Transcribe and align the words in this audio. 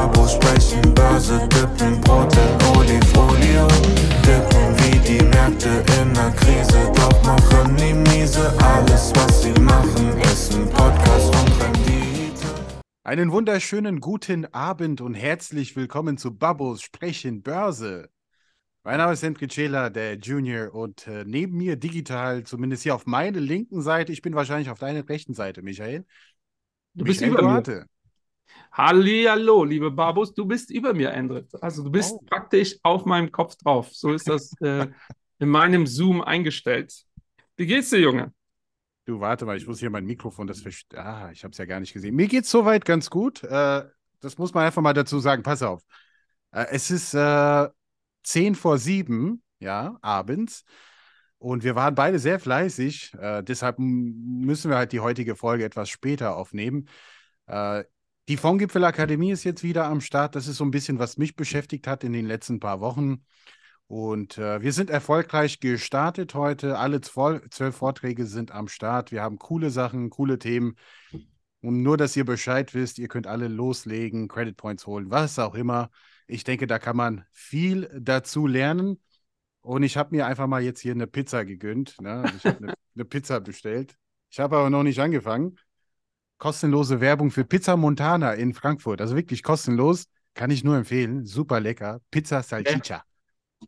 Babos 0.00 0.32
sprechen 0.32 0.94
Börse, 0.94 1.46
dippen 1.48 2.00
Brot 2.00 2.34
in 2.34 2.68
Olifolie. 2.74 3.68
Dippen 4.24 4.74
wie 4.78 4.98
die 5.06 5.22
Märkte 5.22 5.84
in 6.00 6.14
der 6.14 6.30
Krise, 6.30 6.90
doch 6.94 7.22
machen 7.22 7.76
die 7.76 7.92
miese. 7.92 8.50
Alles, 8.62 9.12
was 9.14 9.42
sie 9.42 9.52
machen, 9.60 10.18
ist 10.22 10.54
ein 10.54 10.70
Podcast 10.70 11.34
und 11.34 11.62
Rendite. 11.62 12.46
Einen 13.04 13.30
wunderschönen 13.30 14.00
guten 14.00 14.46
Abend 14.46 15.02
und 15.02 15.12
herzlich 15.12 15.76
willkommen 15.76 16.16
zu 16.16 16.34
Babos 16.34 16.80
Sprechen 16.80 17.42
Börse. 17.42 18.08
Mein 18.84 18.96
Name 18.96 19.12
ist 19.12 19.22
Henry 19.22 19.48
Cela, 19.48 19.90
der 19.90 20.16
Junior, 20.16 20.74
und 20.74 21.06
äh, 21.08 21.24
neben 21.26 21.58
mir 21.58 21.76
digital, 21.76 22.44
zumindest 22.44 22.84
hier 22.84 22.94
auf 22.94 23.04
meiner 23.04 23.38
linken 23.38 23.82
Seite, 23.82 24.12
ich 24.12 24.22
bin 24.22 24.34
wahrscheinlich 24.34 24.70
auf 24.70 24.78
deiner 24.78 25.06
rechten 25.06 25.34
Seite, 25.34 25.60
Michael. 25.60 26.06
Du 26.94 27.04
bist 27.04 27.20
Michael 27.20 27.38
über 27.38 27.52
mir. 27.52 27.86
Hallihallo, 28.72 29.64
liebe 29.64 29.90
Babus, 29.90 30.32
du 30.32 30.44
bist 30.46 30.70
über 30.70 30.94
mir, 30.94 31.10
Endrit. 31.12 31.48
Also 31.60 31.82
du 31.82 31.90
bist 31.90 32.14
Oh. 32.14 32.24
praktisch 32.26 32.76
auf 32.82 33.04
meinem 33.04 33.32
Kopf 33.32 33.56
drauf. 33.56 33.88
So 33.92 34.12
ist 34.12 34.28
das 34.28 34.52
äh, 34.60 34.86
in 35.38 35.48
meinem 35.48 35.86
Zoom 35.86 36.20
eingestellt. 36.22 36.94
Wie 37.56 37.66
geht's 37.66 37.90
dir, 37.90 38.00
Junge? 38.00 38.32
Du, 39.06 39.18
warte 39.18 39.44
mal, 39.44 39.56
ich 39.56 39.66
muss 39.66 39.80
hier 39.80 39.90
mein 39.90 40.04
Mikrofon, 40.06 40.46
das 40.46 40.62
Ah, 40.94 41.30
ich 41.32 41.42
habe 41.42 41.50
es 41.52 41.58
ja 41.58 41.64
gar 41.64 41.80
nicht 41.80 41.92
gesehen. 41.92 42.14
Mir 42.14 42.28
geht's 42.28 42.50
soweit 42.50 42.84
ganz 42.84 43.10
gut. 43.10 43.42
Äh, 43.42 43.84
das 44.20 44.38
muss 44.38 44.54
man 44.54 44.64
einfach 44.64 44.82
mal 44.82 44.92
dazu 44.92 45.18
sagen. 45.18 45.42
Pass 45.42 45.62
auf. 45.62 45.82
Äh, 46.52 46.66
es 46.70 46.90
ist 46.90 47.14
äh, 47.14 47.68
10 48.22 48.54
vor 48.54 48.78
7, 48.78 49.42
ja, 49.58 49.98
abends. 50.00 50.64
Und 51.38 51.64
wir 51.64 51.74
waren 51.74 51.94
beide 51.94 52.18
sehr 52.18 52.38
fleißig. 52.38 53.14
Äh, 53.18 53.42
deshalb 53.42 53.78
müssen 53.78 54.70
wir 54.70 54.76
halt 54.76 54.92
die 54.92 55.00
heutige 55.00 55.34
Folge 55.34 55.64
etwas 55.64 55.88
später 55.88 56.36
aufnehmen. 56.36 56.88
Die 58.30 58.36
Fondgipfelakademie 58.36 59.32
ist 59.32 59.42
jetzt 59.42 59.64
wieder 59.64 59.86
am 59.86 60.00
Start. 60.00 60.36
Das 60.36 60.46
ist 60.46 60.58
so 60.58 60.64
ein 60.64 60.70
bisschen, 60.70 61.00
was 61.00 61.16
mich 61.16 61.34
beschäftigt 61.34 61.88
hat 61.88 62.04
in 62.04 62.12
den 62.12 62.26
letzten 62.26 62.60
paar 62.60 62.78
Wochen. 62.78 63.24
Und 63.88 64.38
äh, 64.38 64.62
wir 64.62 64.72
sind 64.72 64.88
erfolgreich 64.88 65.58
gestartet 65.58 66.34
heute. 66.34 66.78
Alle 66.78 67.00
zwölf, 67.00 67.74
Vorträge 67.74 68.26
sind 68.26 68.52
am 68.52 68.68
Start. 68.68 69.10
Wir 69.10 69.22
haben 69.22 69.40
coole 69.40 69.70
Sachen, 69.70 70.10
coole 70.10 70.38
Themen. 70.38 70.76
Und 71.60 71.82
nur, 71.82 71.96
dass 71.96 72.16
ihr 72.16 72.24
Bescheid 72.24 72.72
wisst, 72.72 73.00
ihr 73.00 73.08
könnt 73.08 73.26
alle 73.26 73.48
loslegen, 73.48 74.28
Credit 74.28 74.56
Points 74.56 74.86
holen, 74.86 75.10
was 75.10 75.40
auch 75.40 75.56
immer. 75.56 75.90
Ich 76.28 76.44
denke, 76.44 76.68
da 76.68 76.78
kann 76.78 76.96
man 76.96 77.24
viel 77.32 77.90
dazu 78.00 78.46
lernen. 78.46 79.02
Und 79.60 79.82
ich 79.82 79.96
habe 79.96 80.14
mir 80.14 80.26
einfach 80.26 80.46
mal 80.46 80.62
jetzt 80.62 80.78
hier 80.78 80.92
eine 80.92 81.08
Pizza 81.08 81.44
gegönnt. 81.44 82.00
Ne? 82.00 82.32
Ich 82.36 82.46
habe 82.46 82.58
eine, 82.62 82.74
eine 82.94 83.04
Pizza 83.04 83.40
bestellt. 83.40 83.96
Ich 84.30 84.38
habe 84.38 84.56
aber 84.56 84.70
noch 84.70 84.84
nicht 84.84 85.00
angefangen. 85.00 85.58
Kostenlose 86.40 87.00
Werbung 87.00 87.30
für 87.30 87.44
Pizza 87.44 87.76
Montana 87.76 88.32
in 88.32 88.54
Frankfurt. 88.54 89.00
Also 89.02 89.14
wirklich 89.14 89.42
kostenlos. 89.42 90.06
Kann 90.34 90.50
ich 90.50 90.64
nur 90.64 90.76
empfehlen. 90.76 91.26
Super 91.26 91.60
lecker. 91.60 92.00
Pizza 92.10 92.42
Salchicha. 92.42 93.04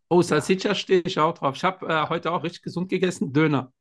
Oh, 0.08 0.22
Salsiccia 0.22 0.74
stehe 0.74 1.02
ich 1.04 1.18
auch 1.18 1.34
drauf. 1.34 1.54
Ich 1.54 1.64
habe 1.64 1.86
äh, 1.86 2.08
heute 2.08 2.32
auch 2.32 2.42
richtig 2.42 2.62
gesund 2.62 2.88
gegessen, 2.88 3.30
Döner. 3.32 3.72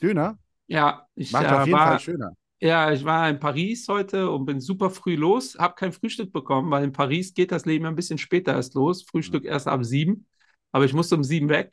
Döner 0.00 0.38
Ja, 0.68 1.08
ich 1.16 1.32
macht 1.32 1.44
äh, 1.44 1.48
auf 1.48 1.66
jeden 1.66 1.76
war, 1.76 1.88
Fall 1.88 2.00
schöner. 2.00 2.32
ja, 2.60 2.92
ich 2.92 3.04
war 3.04 3.28
in 3.28 3.40
Paris 3.40 3.88
heute 3.88 4.30
und 4.30 4.44
bin 4.44 4.60
super 4.60 4.90
früh 4.90 5.16
los, 5.16 5.56
habe 5.58 5.74
kein 5.74 5.92
Frühstück 5.92 6.32
bekommen, 6.32 6.70
weil 6.70 6.84
in 6.84 6.92
Paris 6.92 7.34
geht 7.34 7.50
das 7.50 7.66
Leben 7.66 7.84
ein 7.86 7.96
bisschen 7.96 8.18
später 8.18 8.54
erst 8.54 8.74
los. 8.74 9.02
Frühstück 9.02 9.44
erst 9.44 9.66
ab 9.66 9.84
sieben, 9.84 10.28
aber 10.70 10.84
ich 10.84 10.92
musste 10.94 11.16
um 11.16 11.24
sieben 11.24 11.48
weg. 11.48 11.72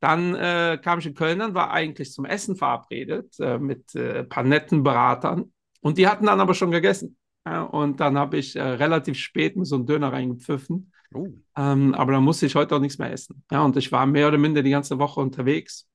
Dann 0.00 0.34
äh, 0.34 0.78
kam 0.82 0.98
ich 0.98 1.06
in 1.06 1.14
Köln 1.14 1.40
an, 1.40 1.54
war 1.54 1.70
eigentlich 1.70 2.12
zum 2.12 2.24
Essen 2.24 2.56
verabredet 2.56 3.38
äh, 3.38 3.58
mit 3.58 3.94
äh, 3.94 4.20
ein 4.20 4.28
paar 4.28 4.42
netten 4.42 4.82
Beratern 4.82 5.52
und 5.80 5.98
die 5.98 6.08
hatten 6.08 6.26
dann 6.26 6.40
aber 6.40 6.54
schon 6.54 6.70
gegessen. 6.70 7.16
Ja, 7.46 7.62
und 7.62 8.00
dann 8.00 8.18
habe 8.18 8.36
ich 8.36 8.56
äh, 8.56 8.62
relativ 8.62 9.16
spät 9.16 9.56
mir 9.56 9.64
so 9.64 9.76
einen 9.76 9.86
Döner 9.86 10.12
reingepfiffen. 10.12 10.92
Oh. 11.14 11.28
Ähm, 11.56 11.94
aber 11.94 12.12
dann 12.12 12.22
musste 12.22 12.46
ich 12.46 12.54
heute 12.54 12.76
auch 12.76 12.80
nichts 12.80 12.98
mehr 12.98 13.12
essen. 13.12 13.42
Ja, 13.50 13.62
und 13.64 13.76
ich 13.76 13.90
war 13.90 14.06
mehr 14.06 14.28
oder 14.28 14.38
minder 14.38 14.62
die 14.62 14.70
ganze 14.70 14.98
Woche 14.98 15.20
unterwegs. 15.20 15.88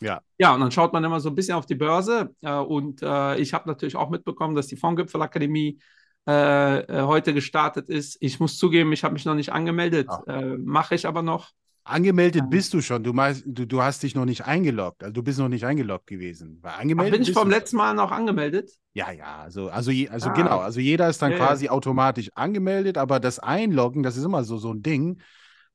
Ja. 0.00 0.20
Ja, 0.38 0.54
und 0.54 0.60
dann 0.60 0.70
schaut 0.70 0.92
man 0.92 1.02
immer 1.02 1.20
so 1.20 1.30
ein 1.30 1.34
bisschen 1.34 1.54
auf 1.54 1.66
die 1.66 1.74
Börse. 1.74 2.34
Äh, 2.42 2.54
und 2.54 3.02
äh, 3.02 3.38
ich 3.38 3.54
habe 3.54 3.68
natürlich 3.68 3.96
auch 3.96 4.10
mitbekommen, 4.10 4.54
dass 4.54 4.66
die 4.66 4.76
Fondgipfelakademie 4.76 5.78
äh, 6.26 6.78
äh, 6.80 7.02
heute 7.02 7.34
gestartet 7.34 7.88
ist. 7.88 8.16
Ich 8.20 8.40
muss 8.40 8.58
zugeben, 8.58 8.92
ich 8.92 9.04
habe 9.04 9.14
mich 9.14 9.24
noch 9.24 9.34
nicht 9.34 9.52
angemeldet. 9.52 10.08
Ah. 10.08 10.22
Äh, 10.26 10.58
Mache 10.58 10.94
ich 10.94 11.06
aber 11.06 11.22
noch. 11.22 11.50
Angemeldet 11.84 12.42
Ähm. 12.42 12.50
bist 12.50 12.72
du 12.74 12.80
schon. 12.80 13.04
Du, 13.04 13.12
meinst, 13.12 13.42
du, 13.46 13.66
du 13.66 13.82
hast 13.82 14.02
dich 14.02 14.14
noch 14.14 14.24
nicht 14.24 14.44
eingeloggt. 14.46 15.02
Also 15.02 15.12
du 15.12 15.22
bist 15.22 15.38
noch 15.38 15.48
nicht 15.48 15.64
eingeloggt 15.64 16.06
gewesen. 16.06 16.58
Weil 16.62 16.72
Ach, 16.72 16.80
angemeldet 16.80 17.12
bin 17.12 17.22
ich 17.22 17.32
vom 17.32 17.50
letzten 17.50 17.76
Mal 17.76 17.94
noch 17.94 18.10
angemeldet? 18.10 18.70
Ja, 18.94 19.10
ja, 19.10 19.38
also, 19.42 19.70
also, 19.70 19.90
also 20.10 20.28
Ah. 20.28 20.32
genau, 20.34 20.58
also 20.60 20.78
jeder 20.80 21.08
ist 21.08 21.20
dann 21.20 21.32
Ja, 21.32 21.38
ja. 21.38 21.46
quasi 21.46 21.68
automatisch 21.68 22.30
angemeldet, 22.34 22.96
aber 22.96 23.18
das 23.18 23.40
Einloggen, 23.40 24.04
das 24.04 24.16
ist 24.16 24.24
immer 24.24 24.44
so, 24.44 24.56
so 24.56 24.72
ein 24.72 24.82
Ding, 24.82 25.20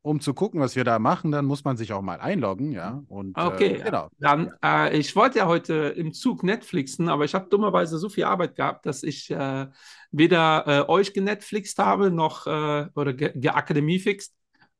um 0.01 0.21
zu 0.21 0.33
gucken, 0.33 0.61
was 0.61 0.77
wir 0.77 0.85
da 0.85 0.99
machen, 0.99 1.31
dann 1.31 1.43
muss 1.45 1.65
man 1.65 1.75
sich 1.75 1.91
auch 1.91 2.01
mal 2.01 2.21
einloggen, 2.21 2.71
ja. 2.71 3.03
Und 3.09 3.37
Okay, 3.37 3.73
äh, 3.73 3.83
genau. 3.83 4.07
Dann, 4.19 4.51
äh, 4.63 4.97
ich 4.97 5.13
wollte 5.17 5.39
ja 5.39 5.47
heute 5.47 5.73
im 5.97 6.13
Zug 6.13 6.43
Netflixen, 6.43 7.09
aber 7.09 7.25
ich 7.25 7.35
habe 7.35 7.49
dummerweise 7.49 7.97
so 7.97 8.07
viel 8.07 8.23
Arbeit 8.23 8.55
gehabt, 8.55 8.85
dass 8.85 9.03
ich 9.03 9.29
äh, 9.31 9.67
weder 10.11 10.63
äh, 10.65 10.89
euch 10.89 11.13
genetflixt 11.13 11.77
habe, 11.79 12.11
noch 12.11 12.47
äh, 12.47 12.87
oder 12.95 13.13
ge 13.13 13.33
geakademiefixt, 13.35 14.33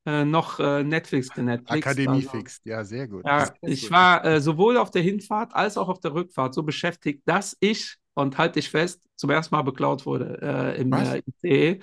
äh, 0.06 0.26
noch 0.26 0.60
äh, 0.60 0.84
Netflix 0.84 1.34
genetflixt. 1.34 1.90
Akademie 1.90 2.22
Also, 2.22 2.30
fixt, 2.30 2.66
ja, 2.66 2.84
sehr 2.84 3.08
gut. 3.08 3.26
Ja, 3.26 3.54
ich 3.66 3.84
gut. 3.84 3.92
war 3.92 4.26
äh, 4.26 4.42
sowohl 4.42 4.78
auf 4.78 4.92
der 4.92 5.02
Hinfahrt 5.02 5.54
als 5.54 5.78
auch 5.78 5.90
auf 5.90 6.00
der 6.00 6.14
Rückfahrt 6.14 6.54
so 6.54 6.64
beschäftigt, 6.64 7.22
dass 7.26 7.58
ich, 7.60 7.98
und 8.14 8.38
halte 8.38 8.54
dich 8.60 8.70
fest, 8.70 9.02
zum 9.16 9.30
ersten 9.30 9.56
Mal 9.56 9.62
beklaut 9.64 10.06
wurde 10.06 10.40
äh, 10.42 10.82
im 10.82 10.94
äh, 10.94 11.22
ICE. 11.44 11.80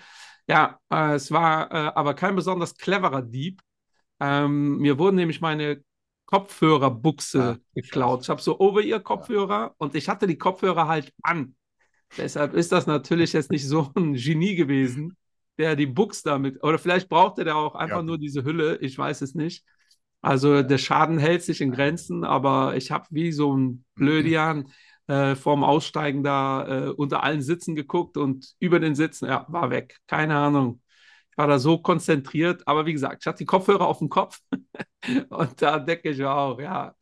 Ja, 0.49 0.78
es 0.88 1.32
war 1.32 1.72
aber 1.97 2.15
kein 2.15 2.37
besonders 2.37 2.77
cleverer 2.77 3.22
Dieb. 3.22 3.60
Ähm, 4.21 4.78
mir 4.78 4.98
wurden 4.98 5.16
nämlich 5.16 5.41
meine 5.41 5.83
Kopfhörerbuchse 6.27 7.38
Ah, 7.41 7.56
geklaut. 7.75 8.22
Ich 8.22 8.28
habe 8.28 8.41
so 8.41 8.59
Over-Ear-Kopfhörer 8.59 9.75
und 9.78 9.94
ich 9.94 10.09
hatte 10.09 10.27
die 10.27 10.38
Kopfhörer 10.38 10.88
halt 10.88 11.12
an. 11.22 11.54
Deshalb 12.16 12.54
ist 12.54 12.72
das 12.72 12.87
natürlich 12.87 13.33
jetzt 13.33 13.50
nicht 13.50 13.66
so 13.66 13.91
ein 13.97 14.15
Genie 14.15 14.54
gewesen, 14.56 15.16
der 15.58 15.76
die 15.76 15.86
Buchs 15.86 16.22
damit, 16.22 16.62
oder 16.62 16.78
vielleicht 16.78 17.08
brauchte 17.08 17.44
der 17.44 17.56
auch 17.56 17.74
einfach 17.74 17.96
Ja. 17.98 18.02
nur 18.02 18.18
diese 18.18 18.44
Hülle, 18.44 18.76
ich 18.80 18.96
weiß 18.98 19.22
es 19.22 19.34
nicht. 19.34 19.64
Also 20.22 20.62
der 20.62 20.78
Schaden 20.78 21.18
hält 21.18 21.42
sich 21.42 21.60
in 21.60 21.72
Grenzen, 21.72 22.24
aber 22.24 22.76
ich 22.76 22.90
habe 22.90 23.06
wie 23.10 23.32
so 23.32 23.56
ein 23.56 23.84
Blödian 23.94 24.68
äh, 25.06 25.36
vorm 25.36 25.62
Aussteigen 25.62 26.24
da 26.24 26.88
äh, 26.88 26.90
unter 26.90 27.22
allen 27.22 27.42
Sitzen 27.42 27.76
geguckt 27.76 28.16
und 28.16 28.54
über 28.58 28.80
den 28.80 28.94
Sitzen, 28.96 29.26
ja, 29.28 29.46
war 29.48 29.70
weg. 29.70 29.98
Keine 30.08 30.36
Ahnung. 30.36 30.82
Ich 31.30 31.38
war 31.38 31.46
da 31.46 31.58
so 31.58 31.78
konzentriert, 31.78 32.66
aber 32.66 32.86
wie 32.86 32.92
gesagt, 32.92 33.18
ich 33.22 33.26
hatte 33.26 33.38
die 33.38 33.44
Kopfhörer 33.46 33.86
auf 33.86 33.98
dem 33.98 34.08
Kopf 34.08 34.40
und 35.30 35.62
da 35.62 35.78
decke 35.78 36.10
ich 36.10 36.24
auch, 36.24 36.58
ja. 36.60 36.94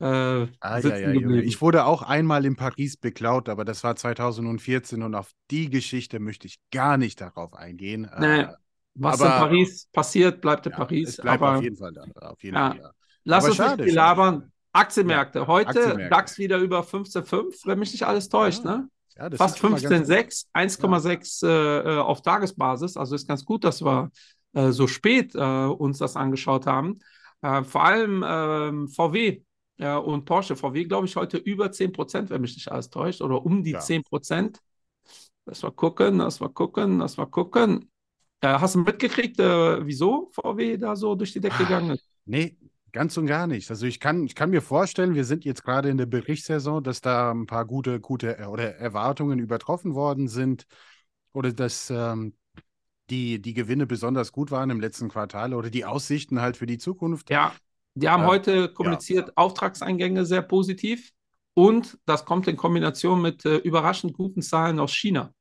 Äh, 0.00 0.04
Ah, 0.06 0.46
ja, 0.76 0.80
sitzen 0.80 1.00
ja, 1.02 1.12
geblieben. 1.12 1.42
Ich 1.46 1.60
wurde 1.60 1.84
auch 1.84 2.02
einmal 2.02 2.44
in 2.44 2.56
Paris 2.56 2.96
beklaut, 2.96 3.48
aber 3.48 3.64
das 3.64 3.82
war 3.84 3.96
2014 3.96 5.02
und 5.02 5.14
auf 5.14 5.32
die 5.50 5.68
Geschichte 5.70 6.18
möchte 6.20 6.46
ich 6.46 6.58
gar 6.72 6.96
nicht 6.96 7.20
darauf 7.20 7.54
eingehen. 7.54 8.10
Nee, 8.18 8.40
Äh, 8.40 8.48
was 8.94 9.20
aber- 9.20 9.34
in 9.34 9.40
Paris 9.40 9.88
passiert, 9.92 10.40
bleibt 10.40 10.66
in 10.66 10.72
ja, 10.72 10.78
Paris. 10.78 11.08
es 11.10 11.16
bleibt 11.18 11.42
aber 11.42 11.56
auf 11.58 11.62
jeden 11.62 11.76
Fall 11.76 11.92
da. 11.92 12.04
Auf 12.28 12.42
jeden 12.42 12.56
Ja. 12.56 12.70
Fall, 12.70 12.78
ja. 12.80 12.90
lass 13.24 13.44
aber 13.44 13.48
uns 13.50 13.56
schade, 13.56 13.84
nicht 13.84 13.94
labern. 13.94 14.52
Aktienmärkte. 14.72 15.46
Heute 15.46 15.68
Aktienmärkte. 15.68 16.08
DAX 16.10 16.38
wieder 16.38 16.58
über 16.58 16.82
15,5, 16.82 17.66
wenn 17.66 17.78
mich 17.78 17.92
nicht 17.92 18.04
alles 18.06 18.28
täuscht, 18.28 18.64
Ja, 18.64 18.76
ne? 18.78 18.88
Ja, 19.16 19.30
Fast 19.36 19.56
ist 19.56 19.60
schon 19.60 19.72
mal 19.72 19.80
ganz 19.80 20.06
gut. 20.06 20.06
15,6, 20.08 20.46
1,6 20.52 21.42
äh, 21.42 21.48
äh, 21.48 21.98
auf 21.98 22.22
Tagesbasis. 22.22 22.96
Also 22.96 23.16
ist 23.16 23.26
ganz 23.26 23.44
gut, 23.44 23.64
dass 23.64 23.82
wir 23.82 24.10
äh, 24.54 24.70
so 24.70 24.86
spät 24.86 25.34
äh, 25.34 25.38
uns 25.66 25.98
das 25.98 26.14
angeschaut 26.16 26.66
haben. 26.66 27.00
Äh, 27.42 27.64
vor 27.64 27.84
allem 27.84 28.24
ähm, 28.26 28.88
VW 28.88 29.42
äh, 29.78 29.94
und 29.96 30.24
Porsche. 30.24 30.56
VW, 30.56 30.84
glaube 30.84 31.06
ich, 31.06 31.16
heute 31.16 31.38
über 31.38 31.72
10 31.72 31.92
Prozent, 31.92 32.30
wenn 32.30 32.40
mich 32.40 32.54
nicht 32.54 32.70
alles 32.70 32.90
täuscht, 32.90 33.22
oder 33.22 33.44
um 33.44 33.62
die 33.64 33.72
Ja. 33.72 33.80
10 33.80 34.02
Prozent. 34.02 34.60
Lass 35.46 35.62
mal 35.62 35.70
gucken, 35.72 36.18
lass 36.18 36.40
mal 36.40 36.48
gucken, 36.48 36.98
lass 36.98 37.16
mal 37.16 37.26
gucken. 37.26 37.90
Äh, 38.40 38.48
hast 38.58 38.74
du 38.74 38.80
mitgekriegt, 38.80 39.40
äh, 39.40 39.86
wieso 39.86 40.30
VW 40.32 40.76
da 40.76 40.94
so 40.96 41.14
durch 41.14 41.32
die 41.32 41.40
Decke 41.40 41.56
Ah. 41.56 41.64
gegangen 41.64 41.90
ist? 41.90 42.04
Nee, 42.26 42.56
ganz 42.92 43.16
und 43.16 43.26
gar 43.26 43.46
nicht. 43.46 43.70
Also 43.70 43.86
ich 43.86 44.00
kann, 44.00 44.24
ich 44.24 44.34
kann 44.34 44.50
mir 44.50 44.60
vorstellen, 44.62 45.14
wir 45.14 45.24
sind 45.24 45.44
jetzt 45.44 45.64
gerade 45.64 45.88
in 45.88 45.96
der 45.96 46.06
Berichtssaison, 46.06 46.82
dass 46.82 47.00
da 47.00 47.30
ein 47.32 47.46
paar 47.46 47.64
gute, 47.64 48.00
gute 48.00 48.38
äh, 48.38 48.44
oder 48.44 48.76
Erwartungen 48.76 49.38
übertroffen 49.38 49.94
worden 49.94 50.28
sind 50.28 50.66
oder 51.32 51.52
dass 51.52 51.90
ähm, 51.90 52.34
die, 53.10 53.40
die 53.40 53.54
Gewinne 53.54 53.86
besonders 53.86 54.32
gut 54.32 54.50
waren 54.50 54.70
im 54.70 54.80
letzten 54.80 55.08
Quartal 55.08 55.54
oder 55.54 55.70
die 55.70 55.84
Aussichten 55.86 56.40
halt 56.40 56.56
für 56.58 56.66
die 56.66 56.78
Zukunft. 56.78 57.30
Ja, 57.30 57.54
die 58.00 58.08
haben 58.08 58.22
Äh, 58.22 58.26
heute 58.26 58.68
kommuniziert, 58.72 59.36
Auftragseingänge 59.36 60.24
sehr 60.24 60.42
positiv 60.42 61.12
und 61.54 61.98
das 62.06 62.24
kommt 62.24 62.46
in 62.48 62.56
Kombination 62.56 63.20
mit 63.22 63.44
äh, 63.44 63.56
überraschend 63.56 64.12
guten 64.14 64.42
Zahlen 64.42 64.78
aus 64.80 64.92
China. 64.94 65.32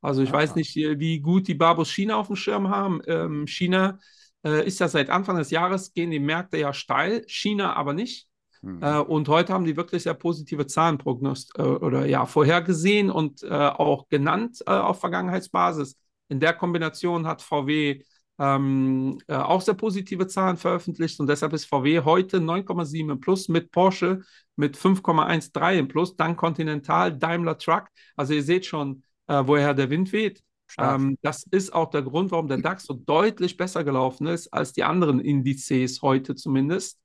Also 0.00 0.22
ich 0.22 0.30
Ah. 0.30 0.34
weiß 0.34 0.54
nicht, 0.54 0.76
äh, 0.76 0.98
wie 0.98 1.20
gut 1.20 1.48
die 1.48 1.54
Babos 1.54 1.90
China 1.90 2.16
auf 2.16 2.26
dem 2.28 2.36
Schirm 2.36 2.68
haben. 2.68 3.00
Ähm, 3.06 3.46
China 3.46 3.98
äh, 4.44 4.66
ist 4.66 4.78
ja 4.80 4.88
seit 4.88 5.10
Anfang 5.10 5.36
des 5.38 5.50
Jahres, 5.50 5.92
gehen 5.94 6.10
die 6.10 6.20
Märkte 6.20 6.58
ja 6.58 6.72
steil, 6.72 7.24
China 7.26 7.74
aber 7.74 7.94
nicht. 7.94 8.28
Hm. 8.60 8.82
Äh, 8.82 8.98
und 8.98 9.28
heute 9.28 9.52
haben 9.52 9.64
die 9.64 9.76
wirklich 9.76 10.02
sehr 10.02 10.14
positive 10.14 10.66
Zahlen 10.66 10.98
prognost 10.98 11.52
äh, 11.58 11.62
oder 11.62 12.06
ja 12.06 12.26
vorhergesehen 12.26 13.10
und 13.10 13.44
auch 13.50 14.08
genannt 14.08 14.66
auf 14.66 15.00
Vergangenheitsbasis. 15.00 15.96
In 16.28 16.40
der 16.40 16.54
Kombination 16.54 17.26
hat 17.26 17.42
VW 17.42 18.02
ähm, 18.38 19.18
äh, 19.28 19.34
auch 19.34 19.60
sehr 19.60 19.74
positive 19.74 20.26
Zahlen 20.26 20.56
veröffentlicht 20.56 21.20
und 21.20 21.28
deshalb 21.28 21.52
ist 21.52 21.66
VW 21.66 22.00
heute 22.00 22.38
9,7 22.38 23.12
im 23.12 23.20
Plus 23.20 23.48
mit 23.48 23.70
Porsche 23.70 24.22
mit 24.56 24.76
5,13 24.76 25.78
im 25.78 25.88
Plus, 25.88 26.16
dann 26.16 26.36
Continental, 26.36 27.16
Daimler 27.16 27.58
Truck. 27.58 27.88
Also 28.16 28.34
ihr 28.34 28.42
seht 28.42 28.66
schon, 28.66 29.02
äh, 29.26 29.42
woher 29.44 29.74
der 29.74 29.90
Wind 29.90 30.12
weht. 30.12 30.42
Ähm, 30.78 31.18
das 31.22 31.44
ist 31.50 31.72
auch 31.72 31.90
der 31.90 32.02
Grund, 32.02 32.30
warum 32.30 32.48
der 32.48 32.58
DAX 32.58 32.84
so 32.84 32.94
deutlich 32.94 33.56
besser 33.56 33.84
gelaufen 33.84 34.26
ist 34.26 34.52
als 34.52 34.72
die 34.72 34.82
anderen 34.82 35.20
Indizes 35.20 36.02
heute 36.02 36.34
zumindest. 36.34 36.98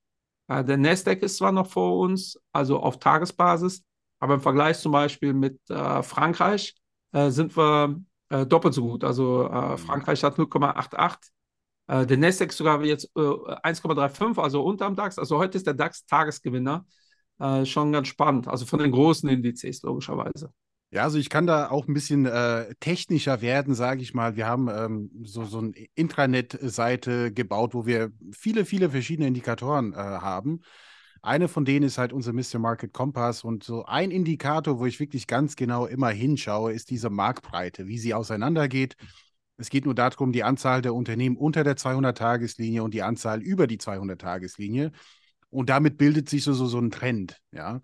Äh, 0.47 0.63
der 0.63 0.77
Nasdaq 0.77 1.21
ist 1.21 1.37
zwar 1.37 1.51
noch 1.51 1.67
vor 1.67 1.99
uns, 1.99 2.39
also 2.51 2.79
auf 2.79 2.99
Tagesbasis, 2.99 3.83
aber 4.19 4.35
im 4.35 4.41
Vergleich 4.41 4.79
zum 4.79 4.91
Beispiel 4.91 5.33
mit 5.33 5.59
äh, 5.69 6.01
Frankreich 6.03 6.75
äh, 7.11 7.29
sind 7.29 7.55
wir 7.55 8.01
äh, 8.29 8.45
doppelt 8.45 8.73
so 8.73 8.83
gut. 8.83 9.03
Also 9.03 9.47
äh, 9.47 9.71
mhm. 9.71 9.77
Frankreich 9.77 10.23
hat 10.23 10.37
0,88. 10.37 11.17
Äh, 11.87 12.05
der 12.05 12.17
Nasdaq 12.17 12.53
sogar 12.53 12.83
jetzt 12.83 13.09
1,35, 13.15 14.41
also 14.41 14.63
unterm 14.63 14.95
DAX. 14.95 15.17
Also 15.17 15.37
heute 15.37 15.57
ist 15.57 15.67
der 15.67 15.73
DAX 15.73 16.05
Tagesgewinner. 16.05 16.85
schon 17.63 17.91
ganz 17.91 18.07
spannend. 18.09 18.47
Also 18.47 18.65
von 18.65 18.79
den 18.79 18.91
großen 18.91 19.29
Indizes 19.29 19.81
logischerweise. 19.81 20.51
Ja, 20.91 21.03
also 21.03 21.19
ich 21.19 21.29
kann 21.29 21.45
da 21.45 21.69
auch 21.69 21.87
ein 21.87 21.93
bisschen 21.93 22.25
äh, 22.25 22.73
technischer 22.79 23.41
werden, 23.41 23.75
sage 23.75 24.01
ich 24.01 24.15
mal. 24.15 24.35
Wir 24.35 24.47
haben 24.47 24.69
ähm, 24.69 25.11
so, 25.23 25.45
so 25.45 25.59
eine 25.59 25.73
Intranet-Seite 25.93 27.31
gebaut, 27.31 27.75
wo 27.75 27.85
wir 27.85 28.11
viele, 28.31 28.65
viele 28.65 28.89
verschiedene 28.89 29.27
Indikatoren 29.27 29.93
äh, 29.93 29.97
haben. 29.97 30.61
Eine 31.21 31.47
von 31.47 31.65
denen 31.65 31.85
ist 31.85 31.97
halt 31.97 32.13
unser 32.13 32.33
Mr. 32.33 32.59
Market 32.59 32.93
Kompass 32.93 33.43
und 33.43 33.63
so 33.63 33.85
ein 33.85 34.11
Indikator, 34.11 34.79
wo 34.79 34.85
ich 34.85 34.99
wirklich 34.99 35.27
ganz 35.27 35.55
genau 35.55 35.85
immer 35.85 36.09
hinschaue, 36.09 36.73
ist 36.73 36.89
diese 36.89 37.09
Marktbreite, 37.09 37.87
wie 37.87 37.97
sie 37.97 38.13
auseinandergeht. 38.13 38.95
Es 39.57 39.69
geht 39.69 39.85
nur 39.85 39.95
darum, 39.95 40.31
die 40.31 40.43
Anzahl 40.43 40.81
der 40.81 40.93
Unternehmen 40.93 41.35
unter 41.35 41.63
der 41.63 41.75
200-Tageslinie 41.75 42.81
und 42.81 42.93
die 42.93 43.03
Anzahl 43.03 43.41
über 43.41 43.67
die 43.67 43.77
200-Tageslinie. 43.77 44.91
Und 45.49 45.69
damit 45.69 45.97
bildet 45.97 46.29
sich 46.29 46.43
so, 46.43 46.53
so, 46.53 46.67
so 46.67 46.79
ein 46.79 46.91
Trend, 46.91 47.37
ja. 47.51 47.81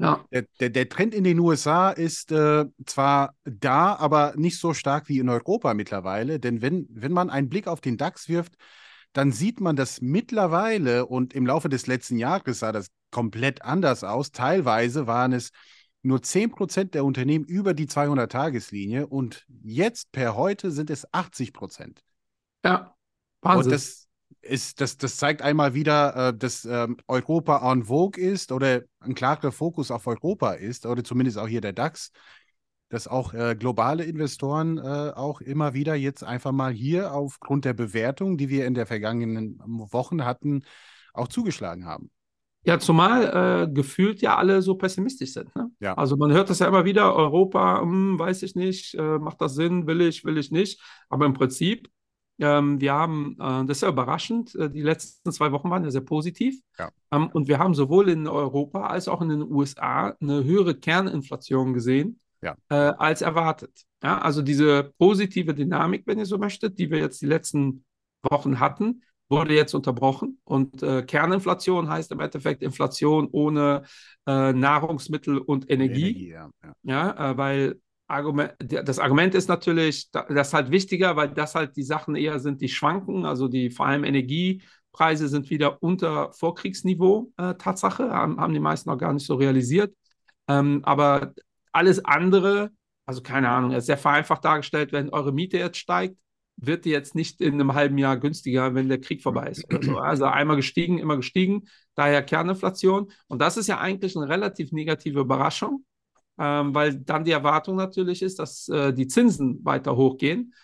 Ja. 0.00 0.24
Der, 0.30 0.44
der, 0.60 0.70
der, 0.70 0.88
Trend 0.88 1.12
in 1.12 1.24
den 1.24 1.40
USA 1.40 1.90
ist 1.90 2.30
äh, 2.30 2.66
zwar 2.86 3.34
da, 3.44 3.96
aber 3.96 4.34
nicht 4.36 4.60
so 4.60 4.72
stark 4.72 5.08
wie 5.08 5.18
in 5.18 5.28
Europa 5.28 5.74
mittlerweile. 5.74 6.38
Denn 6.38 6.62
wenn, 6.62 6.86
wenn 6.88 7.12
man 7.12 7.30
einen 7.30 7.48
Blick 7.48 7.66
auf 7.66 7.80
den 7.80 7.96
DAX 7.96 8.28
wirft, 8.28 8.54
dann 9.12 9.32
sieht 9.32 9.60
man, 9.60 9.76
dass 9.76 10.00
mittlerweile 10.00 11.06
und 11.06 11.34
im 11.34 11.46
Laufe 11.46 11.68
des 11.68 11.86
letzten 11.86 12.18
Jahres 12.18 12.60
sah 12.60 12.72
das 12.72 12.88
komplett 13.10 13.62
anders 13.62 14.04
aus. 14.04 14.32
Teilweise 14.32 15.06
waren 15.06 15.32
es 15.32 15.50
nur 16.02 16.20
10% 16.22 16.94
der 16.94 17.04
Unternehmen 17.04 17.44
über 17.44 17.74
die 17.74 17.86
200-Tageslinie 17.86 19.06
und 19.06 19.46
jetzt 19.62 20.12
per 20.12 20.36
heute 20.36 20.70
sind 20.70 20.90
es 20.90 21.06
80%. 21.12 21.98
Ja, 22.64 22.94
Wahnsinn. 23.40 23.64
Und 23.64 23.72
das, 23.72 24.08
ist, 24.40 24.80
das, 24.80 24.96
das 24.96 25.16
zeigt 25.16 25.42
einmal 25.42 25.74
wieder, 25.74 26.28
äh, 26.28 26.36
dass 26.36 26.64
ähm, 26.64 26.96
Europa 27.06 27.70
en 27.70 27.84
vogue 27.84 28.22
ist 28.22 28.52
oder 28.52 28.82
ein 29.00 29.14
klarer 29.14 29.52
Fokus 29.52 29.90
auf 29.90 30.06
Europa 30.06 30.52
ist, 30.52 30.86
oder 30.86 31.02
zumindest 31.02 31.38
auch 31.38 31.48
hier 31.48 31.60
der 31.60 31.72
DAX, 31.72 32.10
dass 32.88 33.06
auch 33.06 33.34
äh, 33.34 33.54
globale 33.58 34.04
Investoren 34.04 34.78
äh, 34.78 35.12
auch 35.14 35.40
immer 35.40 35.74
wieder 35.74 35.94
jetzt 35.94 36.24
einfach 36.24 36.52
mal 36.52 36.72
hier 36.72 37.12
aufgrund 37.14 37.64
der 37.64 37.74
Bewertung, 37.74 38.38
die 38.38 38.48
wir 38.48 38.66
in 38.66 38.74
der 38.74 38.86
vergangenen 38.86 39.58
Wochen 39.64 40.24
hatten, 40.24 40.64
auch 41.12 41.28
zugeschlagen 41.28 41.86
haben. 41.86 42.10
Ja, 42.64 42.78
zumal 42.78 43.68
äh, 43.68 43.72
gefühlt 43.72 44.20
ja 44.20 44.36
alle 44.36 44.62
so 44.62 44.74
pessimistisch 44.74 45.32
sind. 45.32 45.54
Ne? 45.54 45.70
Ja. 45.80 45.94
Also 45.94 46.16
man 46.16 46.32
hört 46.32 46.50
das 46.50 46.58
ja 46.58 46.66
immer 46.66 46.84
wieder, 46.84 47.14
Europa, 47.14 47.80
hm, 47.80 48.18
weiß 48.18 48.42
ich 48.42 48.54
nicht, 48.56 48.94
äh, 48.94 49.18
macht 49.18 49.40
das 49.40 49.54
Sinn, 49.54 49.86
will 49.86 50.00
ich, 50.00 50.24
will 50.24 50.38
ich 50.38 50.50
nicht. 50.50 50.80
Aber 51.08 51.24
im 51.24 51.34
Prinzip 51.34 51.88
ähm, 52.40 52.80
wir 52.80 52.92
haben, 52.92 53.36
äh, 53.40 53.64
das 53.66 53.78
ist 53.78 53.82
ja 53.82 53.88
überraschend, 53.88 54.54
äh, 54.54 54.70
die 54.70 54.82
letzten 54.82 55.32
zwei 55.32 55.50
Wochen 55.52 55.70
waren 55.70 55.84
ja 55.84 55.90
sehr 55.90 56.02
positiv. 56.02 56.60
Ja. 56.78 56.90
Ähm, 57.10 57.28
und 57.32 57.48
wir 57.48 57.58
haben 57.58 57.74
sowohl 57.74 58.08
in 58.08 58.28
Europa 58.28 58.86
als 58.86 59.08
auch 59.08 59.20
in 59.22 59.28
den 59.28 59.42
USA 59.42 60.16
eine 60.20 60.44
höhere 60.44 60.74
Kerninflation 60.74 61.74
gesehen 61.74 62.20
ja. 62.42 62.56
äh, 62.68 62.74
als 62.74 63.22
erwartet. 63.22 63.84
Ja, 64.02 64.18
also 64.18 64.42
diese 64.42 64.92
positive 64.98 65.54
Dynamik, 65.54 66.04
wenn 66.06 66.18
ihr 66.18 66.26
so 66.26 66.38
möchtet, 66.38 66.78
die 66.78 66.90
wir 66.90 66.98
jetzt 66.98 67.20
die 67.20 67.26
letzten 67.26 67.84
Wochen 68.22 68.60
hatten, 68.60 69.02
wurde 69.28 69.54
jetzt 69.54 69.74
unterbrochen. 69.74 70.38
Und 70.44 70.82
äh, 70.82 71.02
Kerninflation 71.02 71.88
heißt 71.88 72.12
im 72.12 72.20
Endeffekt 72.20 72.62
Inflation 72.62 73.28
ohne 73.30 73.82
äh, 74.26 74.52
Nahrungsmittel 74.52 75.38
und 75.38 75.70
Energie. 75.70 76.30
Energie 76.30 76.30
ja, 76.30 76.50
ja. 76.82 77.30
äh, 77.30 77.36
weil 77.36 77.80
Argument, 78.06 78.54
das 78.58 78.98
Argument 78.98 79.34
ist 79.34 79.48
natürlich, 79.48 80.10
das 80.10 80.48
ist 80.48 80.54
halt 80.54 80.70
wichtiger, 80.70 81.16
weil 81.16 81.28
das 81.28 81.54
halt 81.54 81.76
die 81.76 81.82
Sachen 81.82 82.16
eher 82.16 82.38
sind, 82.38 82.62
die 82.62 82.68
schwanken. 82.70 83.26
Also 83.26 83.48
die 83.48 83.70
vor 83.70 83.86
allem 83.86 84.04
Energiepreise 84.04 85.28
sind 85.28 85.50
wieder 85.50 85.82
unter 85.82 86.32
Vorkriegsniveau. 86.32 87.32
Äh, 87.36 87.54
Tatsache, 87.56 88.10
haben, 88.10 88.40
haben 88.40 88.54
die 88.54 88.60
meisten 88.60 88.88
noch 88.88 88.96
gar 88.96 89.12
nicht 89.12 89.26
so 89.26 89.34
realisiert. 89.34 89.94
Ähm, 90.48 90.80
aber 90.84 91.34
alles 91.78 92.04
andere, 92.04 92.70
also 93.06 93.22
keine 93.22 93.48
Ahnung, 93.48 93.72
ist 93.72 93.86
sehr 93.86 93.98
vereinfacht 93.98 94.44
dargestellt, 94.44 94.92
wenn 94.92 95.10
eure 95.10 95.32
Miete 95.32 95.58
jetzt 95.58 95.78
steigt, 95.78 96.16
wird 96.56 96.84
die 96.84 96.90
jetzt 96.90 97.14
nicht 97.14 97.40
in 97.40 97.54
einem 97.54 97.74
halben 97.74 97.98
Jahr 97.98 98.16
günstiger, 98.18 98.74
wenn 98.74 98.88
der 98.88 99.00
Krieg 99.00 99.22
vorbei 99.22 99.48
ist. 99.48 99.64
So. 99.80 99.98
Also 99.98 100.24
einmal 100.26 100.56
gestiegen, 100.56 100.98
immer 100.98 101.16
gestiegen, 101.16 101.68
daher 101.94 102.22
Kerninflation. 102.22 103.12
Und 103.28 103.40
das 103.40 103.56
ist 103.56 103.68
ja 103.68 103.78
eigentlich 103.78 104.16
eine 104.16 104.28
relativ 104.28 104.72
negative 104.72 105.20
Überraschung 105.20 105.84
ähm, 106.38 106.74
weil 106.74 106.96
dann 106.96 107.24
die 107.24 107.32
Erwartung 107.32 107.76
natürlich 107.76 108.22
ist, 108.22 108.38
dass 108.38 108.68
äh, 108.68 108.92
die 108.92 109.08
Zinsen 109.08 109.64
weiter 109.64 109.96
hochgehen. 109.96 110.54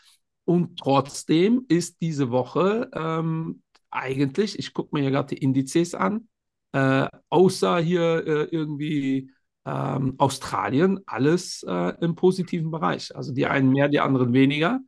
Und 0.44 0.78
trotzdem 0.78 1.64
ist 1.68 2.00
diese 2.00 2.30
Woche 2.30 2.90
ähm, 2.94 3.62
eigentlich, 3.90 4.58
ich 4.58 4.72
gucke 4.72 4.94
mir 4.94 5.02
hier 5.02 5.10
gerade 5.10 5.34
die 5.34 5.42
Indizes 5.42 5.94
an, 5.94 6.28
äh, 6.72 7.08
außer 7.28 7.78
hier 7.78 8.26
äh, 8.26 8.44
irgendwie 8.50 9.30
ähm, 9.64 10.14
Australien, 10.18 11.00
alles 11.06 11.64
äh, 11.66 11.94
im 12.00 12.14
positiven 12.14 12.70
Bereich. 12.70 13.14
Also 13.14 13.32
die 13.32 13.46
einen 13.46 13.70
mehr, 13.70 13.88
die 13.88 14.00
anderen 14.00 14.32
weniger. 14.32 14.80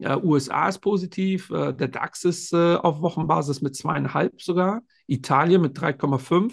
USA 0.00 0.68
ist 0.68 0.80
positiv, 0.80 1.50
äh, 1.50 1.72
der 1.72 1.88
DAX 1.88 2.24
ist 2.24 2.52
äh, 2.52 2.74
auf 2.74 3.00
Wochenbasis 3.00 3.62
mit 3.62 3.76
zweieinhalb 3.76 4.42
sogar, 4.42 4.82
Italien 5.06 5.62
mit 5.62 5.78
3,5. 5.78 6.52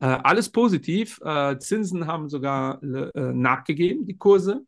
Äh, 0.00 0.06
alles 0.06 0.50
positiv. 0.50 1.20
Äh, 1.24 1.58
Zinsen 1.58 2.08
haben 2.08 2.28
sogar 2.28 2.82
äh, 2.82 3.32
nachgegeben, 3.32 4.04
die 4.04 4.16
Kurse. 4.18 4.62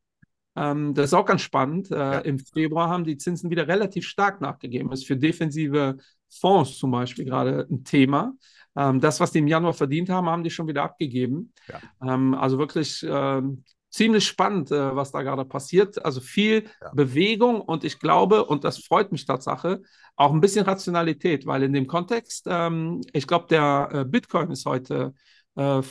Ähm, 0.54 0.94
das 0.94 1.06
ist 1.06 1.14
auch 1.14 1.26
ganz 1.26 1.42
spannend. 1.42 1.90
Äh, 1.90 1.96
ja. 1.96 2.18
Im 2.20 2.38
Februar 2.38 2.88
haben 2.88 3.04
die 3.04 3.16
Zinsen 3.16 3.50
wieder 3.50 3.66
relativ 3.66 4.06
stark 4.06 4.40
nachgegeben. 4.40 4.90
Das 4.90 5.00
ist 5.00 5.06
für 5.08 5.16
defensive 5.16 5.96
Fonds 6.30 6.78
zum 6.78 6.92
Beispiel 6.92 7.24
gerade 7.24 7.66
ein 7.68 7.82
Thema. 7.82 8.34
Ähm, 8.76 9.00
das, 9.00 9.20
was 9.20 9.32
die 9.32 9.38
im 9.38 9.46
Januar 9.46 9.74
verdient 9.74 10.08
haben, 10.08 10.28
haben 10.28 10.44
die 10.44 10.50
schon 10.50 10.66
wieder 10.66 10.82
abgegeben. 10.82 11.52
Ja. 11.68 12.14
Ähm, 12.14 12.34
also 12.34 12.58
wirklich 12.58 13.04
ähm, 13.08 13.64
ziemlich 13.90 14.26
spannend, 14.26 14.72
äh, 14.72 14.96
was 14.96 15.12
da 15.12 15.22
gerade 15.22 15.44
passiert. 15.44 16.04
Also 16.04 16.20
viel 16.20 16.64
ja. 16.80 16.90
Bewegung 16.92 17.60
und 17.60 17.84
ich 17.84 18.00
glaube, 18.00 18.44
und 18.44 18.64
das 18.64 18.78
freut 18.78 19.12
mich 19.12 19.24
Tatsache, 19.24 19.82
auch 20.16 20.32
ein 20.32 20.40
bisschen 20.40 20.64
Rationalität, 20.64 21.46
weil 21.46 21.62
in 21.62 21.72
dem 21.72 21.86
Kontext, 21.86 22.46
ähm, 22.48 23.02
ich 23.12 23.26
glaube, 23.26 23.46
der 23.48 23.88
äh, 23.92 24.04
Bitcoin 24.04 24.50
ist 24.50 24.66
heute 24.66 25.14
äh, 25.54 25.82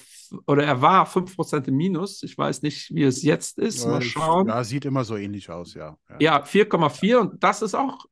oder 0.47 0.63
er 0.63 0.81
war 0.81 1.05
5% 1.05 1.67
im 1.69 1.77
Minus. 1.77 2.23
Ich 2.23 2.37
weiß 2.37 2.61
nicht, 2.63 2.93
wie 2.93 3.03
es 3.03 3.23
jetzt 3.23 3.57
ist. 3.57 3.85
Mal 3.85 4.01
schauen. 4.01 4.47
Ja, 4.47 4.63
sieht 4.63 4.83
immer 4.83 5.05
so 5.05 5.15
ähnlich 5.15 5.49
aus, 5.49 5.73
ja. 5.73 5.97
Ja, 6.09 6.17
ja 6.19 6.43
4,4 6.43 7.17
und 7.17 7.43
das 7.43 7.61
ist 7.61 7.75
auch 7.75 8.05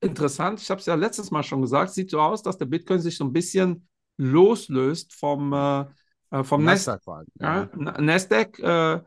interessant. 0.00 0.60
Ich 0.60 0.70
habe 0.70 0.80
es 0.80 0.86
ja 0.86 0.94
letztes 0.94 1.32
Mal 1.32 1.42
schon 1.42 1.62
gesagt. 1.62 1.92
Sieht 1.92 2.10
so 2.10 2.20
aus, 2.20 2.42
dass 2.42 2.58
der 2.58 2.66
Bitcoin 2.66 3.00
sich 3.00 3.16
so 3.16 3.24
ein 3.24 3.32
bisschen 3.32 3.88
loslöst 4.16 5.12
vom, 5.12 5.52
äh, 5.52 5.84
äh 6.30 6.44
vom 6.44 6.64
Nasdaq. 6.64 7.00
Ja. 7.40 7.68
Ja, 7.74 8.00
Nasdaq 8.00 8.58
äh, 8.58 9.00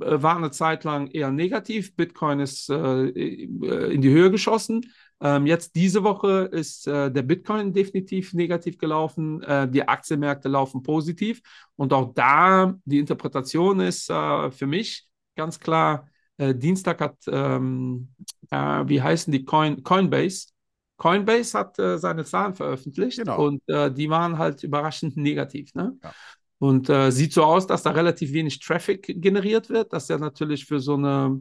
äh, 0.00 0.22
war 0.22 0.36
eine 0.36 0.50
Zeit 0.50 0.84
lang 0.84 1.08
eher 1.08 1.30
negativ. 1.30 1.94
Bitcoin 1.96 2.40
ist 2.40 2.70
äh, 2.70 3.08
äh, 3.08 3.94
in 3.94 4.00
die 4.00 4.10
Höhe 4.10 4.30
geschossen. 4.30 4.92
Ähm, 5.20 5.46
jetzt 5.46 5.74
diese 5.74 6.04
Woche 6.04 6.48
ist 6.52 6.86
der 6.86 7.10
Bitcoin 7.10 7.72
definitiv 7.72 8.34
negativ 8.34 8.78
gelaufen. 8.78 9.40
Die 9.72 9.88
Aktienmärkte 9.88 10.48
laufen 10.48 10.84
positiv. 10.84 11.42
Und 11.74 11.92
auch 11.92 12.14
da 12.14 12.76
die 12.84 13.00
Interpretation 13.00 13.80
ist 13.80 14.06
für 14.06 14.66
mich 14.66 15.08
ganz 15.34 15.58
klar, 15.58 16.06
Dienstag 16.38 17.00
hat, 17.00 17.16
ähm, 17.26 18.14
wie 18.48 19.02
heißen 19.02 19.32
die 19.32 19.44
Coin, 19.44 19.82
Coinbase? 19.82 20.50
Coinbase 20.98 21.58
hat 21.58 21.76
seine 21.76 22.24
Zahlen 22.24 22.54
veröffentlicht 22.54 23.18
genau. 23.18 23.46
und 23.46 23.62
die 23.68 24.10
waren 24.10 24.36
halt 24.36 24.62
überraschend 24.64 25.16
negativ. 25.16 25.72
Ne? 25.74 25.96
Ja. 26.02 26.12
Und 26.58 26.88
äh, 26.90 27.10
sieht 27.12 27.32
so 27.32 27.44
aus, 27.44 27.66
dass 27.66 27.84
da 27.84 27.90
relativ 27.92 28.32
wenig 28.32 28.58
Traffic 28.58 29.14
generiert 29.22 29.70
wird. 29.70 29.92
Das 29.92 30.04
ist 30.04 30.08
ja 30.10 30.18
natürlich 30.18 30.66
für 30.66 30.80
so 30.80 30.94
eine, 30.94 31.40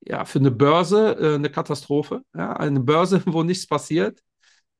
ja, 0.00 0.24
für 0.24 0.38
eine 0.38 0.52
Börse 0.52 1.16
äh, 1.18 1.34
eine 1.34 1.50
Katastrophe. 1.50 2.22
Ja? 2.34 2.52
Eine 2.54 2.80
Börse, 2.80 3.22
wo 3.26 3.42
nichts 3.42 3.66
passiert, 3.66 4.22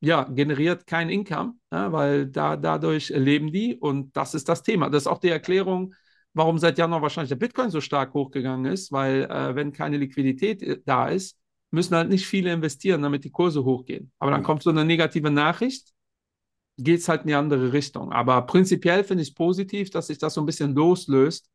ja, 0.01 0.25
generiert 0.25 0.87
kein 0.87 1.11
Income, 1.11 1.55
ja? 1.73 1.93
weil 1.93 2.27
da, 2.27 2.57
dadurch 2.57 3.09
leben 3.11 3.53
die 3.53 3.77
und 3.77 4.17
das 4.17 4.35
ist 4.35 4.49
das 4.49 4.63
Thema. 4.63 4.89
Das 4.89 5.05
ist 5.05 5.07
auch 5.09 5.19
die 5.19 5.29
Erklärung, 5.31 5.95
warum 6.33 6.59
seit 6.59 6.79
Januar 6.79 7.03
wahrscheinlich 7.03 7.31
der 7.31 7.37
Bitcoin 7.37 7.71
so 7.71 7.81
stark 7.81 8.15
hochgegangen 8.15 8.71
ist, 8.73 8.93
weil 8.93 9.25
äh, 9.25 9.55
wenn 9.57 9.73
keine 9.73 9.97
Liquidität 9.97 10.63
äh, 10.63 10.81
da 10.85 11.09
ist, 11.09 11.39
müssen 11.73 11.97
halt 11.97 12.09
nicht 12.09 12.27
viele 12.27 12.53
investieren, 12.53 13.03
damit 13.03 13.25
die 13.25 13.31
Kurse 13.31 13.65
hochgehen. 13.65 14.13
Aber 14.19 14.31
dann 14.31 14.43
kommt 14.43 14.63
so 14.63 14.71
eine 14.71 14.85
negative 14.85 15.31
Nachricht, 15.31 15.93
geht 16.79 17.01
es 17.01 17.09
halt 17.09 17.23
in 17.23 17.29
die 17.29 17.35
andere 17.35 17.73
Richtung. 17.73 18.13
Aber 18.13 18.43
prinzipiell 18.43 19.05
finde 19.05 19.23
ich 19.23 19.31
es 19.31 19.35
positiv, 19.35 19.91
dass 19.91 20.09
sich 20.09 20.19
das 20.19 20.35
so 20.35 20.43
ein 20.43 20.47
bisschen 20.47 20.75
loslöst, 20.75 21.49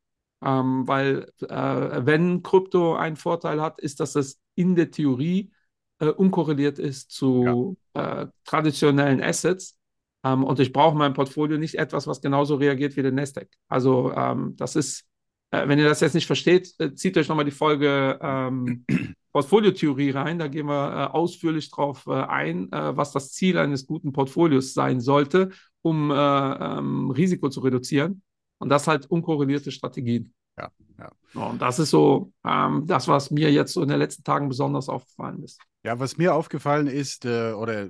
ähm, 0.43 0.88
weil 0.88 1.31
äh, 1.41 2.05
wenn 2.05 2.43
Krypto 2.43 2.95
einen 2.95 3.15
Vorteil 3.15 3.62
hat, 3.62 3.79
ist, 3.79 4.00
dass 4.00 4.15
es 4.15 4.39
in 4.55 4.75
der 4.75 4.91
Theorie 4.91 5.51
äh, 6.00 6.07
unkorreliert 6.07 6.79
ist 6.79 7.12
zu 7.12 7.77
äh, 7.93 8.27
traditionellen 8.43 9.21
Assets. 9.21 9.77
Ähm, 10.24 10.43
und 10.43 10.59
ich 10.59 10.74
brauche 10.74 10.93
in 10.93 11.00
meinem 11.00 11.13
Portfolio 11.13 11.57
nicht 11.57 11.75
etwas, 11.75 12.07
was 12.07 12.21
genauso 12.21 12.55
reagiert 12.55 12.95
wie 12.97 13.01
der 13.03 13.12
Nasdaq. 13.12 13.50
Also 13.67 14.12
ähm, 14.13 14.55
das 14.57 14.75
ist, 14.75 15.05
äh, 15.51 15.68
wenn 15.68 15.80
ihr 15.80 15.88
das 15.88 16.01
jetzt 16.01 16.13
nicht 16.13 16.27
versteht, 16.27 16.74
äh, 16.80 16.94
zieht 16.94 17.18
euch 17.18 17.27
nochmal 17.27 17.46
die 17.46 17.51
Folge 17.51 18.20
ähm, 18.22 18.86
Portfoliotheorie 19.32 20.12
rein. 20.12 20.39
Da 20.39 20.48
gehen 20.48 20.68
wir 20.68 20.92
äh, 20.92 21.13
ausführlich 21.13 21.70
drauf 21.72 22.06
äh, 22.08 22.13
ein, 22.13 22.72
äh, 22.72 22.98
was 22.98 23.12
das 23.12 23.32
Ziel 23.32 23.58
eines 23.58 23.86
guten 23.86 24.12
Portfolios 24.12 24.74
sein 24.74 25.00
sollte, 25.00 25.50
um 25.82 26.12
äh, 26.12 26.16
ähm, 26.16 27.12
Risiko 27.12 27.50
zu 27.50 27.62
reduzieren. 27.62 28.22
Und 28.60 28.70
das 28.70 28.88
halt 28.88 29.06
unkorrelierte 29.06 29.72
Strategien. 29.72 30.34
Ja, 30.58 30.72
ja. 30.98 31.12
Und 31.39 31.62
das 31.62 31.77
ist 31.77 31.92
so 31.92 32.32
ähm, 32.44 32.88
das, 32.88 33.08
was 33.08 33.30
mir 33.30 33.51
jetzt 33.51 33.74
so 33.74 33.84
in 33.84 33.89
den 33.89 34.00
letzten 34.00 34.24
Tagen 34.24 34.50
besonders 34.50 34.89
aufgefallen 34.89 35.44
ist. 35.44 35.62
Ja, 35.84 36.00
was 36.00 36.18
mir 36.18 36.34
aufgefallen 36.34 36.88
ist, 36.88 37.25
äh, 37.25 37.51
oder 37.51 37.89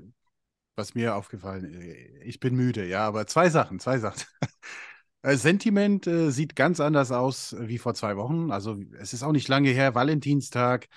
was 0.76 0.94
mir 0.94 1.16
aufgefallen, 1.16 1.74
äh, 1.74 2.24
ich 2.24 2.40
bin 2.40 2.56
müde, 2.56 2.86
ja, 2.86 3.08
aber 3.08 3.26
zwei 3.26 3.50
Sachen, 3.50 3.80
zwei 3.80 4.00
Sachen. 4.00 4.24
Äh, 5.22 5.36
Sentiment 5.36 6.08
äh, 6.08 6.32
sieht 6.32 6.56
ganz 6.56 6.80
anders 6.80 7.12
aus 7.12 7.56
wie 7.60 7.78
vor 7.78 7.94
zwei 7.94 8.18
Wochen. 8.18 8.52
Also 8.52 8.78
es 9.00 9.14
ist 9.14 9.24
auch 9.24 9.32
nicht 9.32 9.48
lange 9.48 9.70
her, 9.70 9.96
Valentinstag. 9.96 10.88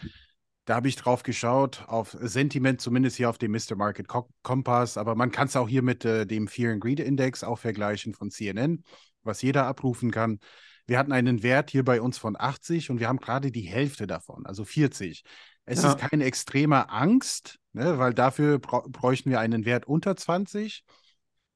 Da 0.67 0.77
habe 0.77 0.89
ich 0.89 0.97
drauf 0.97 1.23
geschaut, 1.23 1.85
auf 1.89 2.17
Sentiment, 2.21 2.81
zumindest 2.81 3.17
hier 3.17 3.29
auf 3.29 3.39
dem 3.39 3.51
Mr. 3.51 3.75
Market 3.77 4.07
Kompass, 4.43 4.99
aber 4.99 5.15
man 5.17 5.33
kann 5.33 5.49
es 5.49 5.57
auch 5.57 5.69
hier 5.69 5.83
mit 5.83 6.05
äh, 6.05 6.27
dem 6.27 6.47
Fear 6.47 6.73
and 6.75 6.81
Greed 6.81 7.01
Index 7.01 7.43
auch 7.43 7.59
vergleichen 7.59 8.15
von 8.15 8.31
CNN, 8.31 8.85
was 9.23 9.43
jeder 9.43 9.67
abrufen 9.67 10.11
kann. 10.11 10.39
Wir 10.87 10.99
hatten 10.99 11.13
einen 11.13 11.43
Wert 11.43 11.71
hier 11.71 11.85
bei 11.85 12.01
uns 12.01 12.19
von 12.19 12.37
80 12.39 12.91
und 12.91 13.01
wir 13.01 13.09
haben 13.09 13.19
gerade 13.19 13.51
die 13.51 13.63
Hälfte 13.63 14.07
davon, 14.07 14.47
also 14.47 14.65
40. 14.65 15.25
Es 15.65 15.83
Ja. 15.83 15.93
ist 15.93 15.99
keine 15.99 16.25
extreme 16.25 16.89
Angst, 16.91 17.59
ne, 17.73 17.99
weil 17.99 18.13
dafür 18.15 18.59
bräuchten 18.59 19.31
wir 19.31 19.41
einen 19.41 19.65
Wert 19.65 19.87
unter 19.87 20.15
20. 20.15 20.85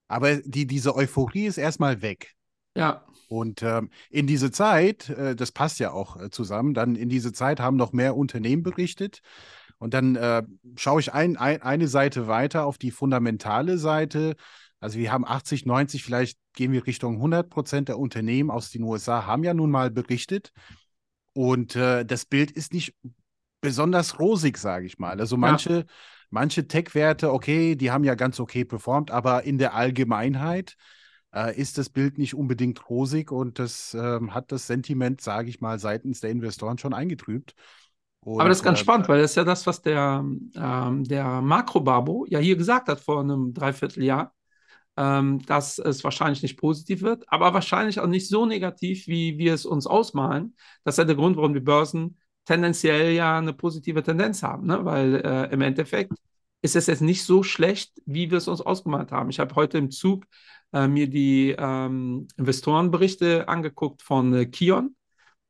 Aber 0.08 0.36
die, 0.36 0.66
diese 0.66 0.94
Euphorie 0.94 1.46
ist 1.46 1.58
erstmal 1.58 2.02
weg. 2.02 2.32
Ja, 2.76 3.04
Und 3.28 3.62
ähm, 3.62 3.90
in 4.10 4.26
diese 4.26 4.50
Zeit, 4.50 5.08
äh, 5.08 5.34
das 5.34 5.52
passt 5.52 5.78
ja 5.78 5.92
auch 5.92 6.20
äh, 6.20 6.30
zusammen, 6.30 6.74
dann 6.74 6.96
in 6.96 7.08
diese 7.08 7.32
Zeit 7.32 7.60
haben 7.60 7.76
noch 7.76 7.92
mehr 7.92 8.16
Unternehmen 8.16 8.62
berichtet. 8.62 9.20
Und 9.78 9.94
dann 9.94 10.16
äh, 10.16 10.42
schaue 10.76 11.00
ich 11.00 11.12
ein, 11.12 11.36
ein, 11.36 11.62
eine 11.62 11.88
Seite 11.88 12.26
weiter 12.26 12.64
auf 12.64 12.78
die 12.78 12.90
fundamentale 12.90 13.78
Seite. 13.78 14.36
Also 14.80 14.98
wir 14.98 15.10
haben 15.12 15.26
80, 15.26 15.66
90, 15.66 16.04
vielleicht 16.04 16.38
gehen 16.52 16.72
wir 16.72 16.86
Richtung 16.86 17.16
100 17.16 17.48
Prozent 17.50 17.88
der 17.88 17.98
Unternehmen 17.98 18.50
aus 18.50 18.70
den 18.70 18.82
USA, 18.82 19.26
haben 19.26 19.44
ja 19.44 19.54
nun 19.54 19.70
mal 19.70 19.90
berichtet. 19.90 20.52
Und 21.32 21.74
äh, 21.76 22.04
das 22.04 22.26
Bild 22.26 22.50
ist 22.50 22.72
nicht 22.72 22.94
besonders 23.60 24.18
rosig, 24.20 24.58
sage 24.58 24.86
ich 24.86 24.98
mal. 24.98 25.20
Also 25.20 25.36
manche, 25.36 25.86
manche 26.30 26.68
Tech-Werte, 26.68 27.32
okay, 27.32 27.76
die 27.76 27.90
haben 27.90 28.04
ja 28.04 28.14
ganz 28.14 28.38
okay 28.38 28.64
performt, 28.64 29.10
aber 29.10 29.44
in 29.44 29.58
der 29.58 29.74
Allgemeinheit 29.74 30.76
äh, 31.34 31.58
ist 31.58 31.78
das 31.78 31.88
Bild 31.88 32.18
nicht 32.18 32.34
unbedingt 32.34 32.88
rosig 32.88 33.32
und 33.32 33.58
das 33.58 33.94
ähm, 33.94 34.32
hat 34.32 34.52
das 34.52 34.66
Sentiment, 34.66 35.20
sage 35.20 35.48
ich 35.48 35.60
mal, 35.60 35.78
seitens 35.78 36.20
der 36.20 36.30
Investoren 36.30 36.78
schon 36.78 36.94
eingetrübt. 36.94 37.54
Und, 38.20 38.40
aber 38.40 38.48
das 38.48 38.58
ist 38.58 38.64
ganz 38.64 38.78
äh, 38.78 38.82
spannend, 38.82 39.08
weil 39.08 39.20
das 39.20 39.32
ist 39.32 39.36
ja 39.36 39.44
das, 39.44 39.66
was 39.66 39.82
der, 39.82 40.24
ähm, 40.56 41.04
der 41.04 41.42
Makrobabo 41.42 42.24
ja 42.28 42.38
hier 42.38 42.56
gesagt 42.56 42.88
hat 42.88 43.00
vor 43.00 43.20
einem 43.20 43.52
Dreivierteljahr, 43.52 44.32
ähm, 44.96 45.40
dass 45.44 45.78
es 45.78 46.04
wahrscheinlich 46.04 46.42
nicht 46.42 46.56
positiv 46.56 47.02
wird, 47.02 47.24
aber 47.26 47.52
wahrscheinlich 47.52 48.00
auch 48.00 48.06
nicht 48.06 48.28
so 48.28 48.46
negativ, 48.46 49.08
wie 49.08 49.36
wir 49.36 49.54
es 49.54 49.66
uns 49.66 49.86
ausmalen. 49.86 50.56
Das 50.84 50.94
ist 50.94 50.98
ja 50.98 51.04
der 51.04 51.16
Grund, 51.16 51.36
warum 51.36 51.52
die 51.52 51.60
Börsen 51.60 52.18
tendenziell 52.44 53.12
ja 53.12 53.38
eine 53.38 53.52
positive 53.52 54.02
Tendenz 54.02 54.42
haben, 54.42 54.66
ne? 54.66 54.84
weil 54.84 55.16
äh, 55.16 55.52
im 55.52 55.60
Endeffekt 55.60 56.12
ist 56.64 56.76
es 56.76 56.86
jetzt 56.86 57.02
nicht 57.02 57.24
so 57.24 57.42
schlecht, 57.42 57.92
wie 58.06 58.30
wir 58.30 58.38
es 58.38 58.48
uns 58.48 58.62
ausgemalt 58.62 59.12
haben. 59.12 59.28
Ich 59.28 59.38
habe 59.38 59.54
heute 59.54 59.76
im 59.76 59.90
Zug 59.90 60.24
äh, 60.72 60.88
mir 60.88 61.08
die 61.10 61.54
ähm, 61.58 62.26
Investorenberichte 62.38 63.46
angeguckt 63.48 64.00
von 64.00 64.32
äh, 64.34 64.46
Kion. 64.46 64.96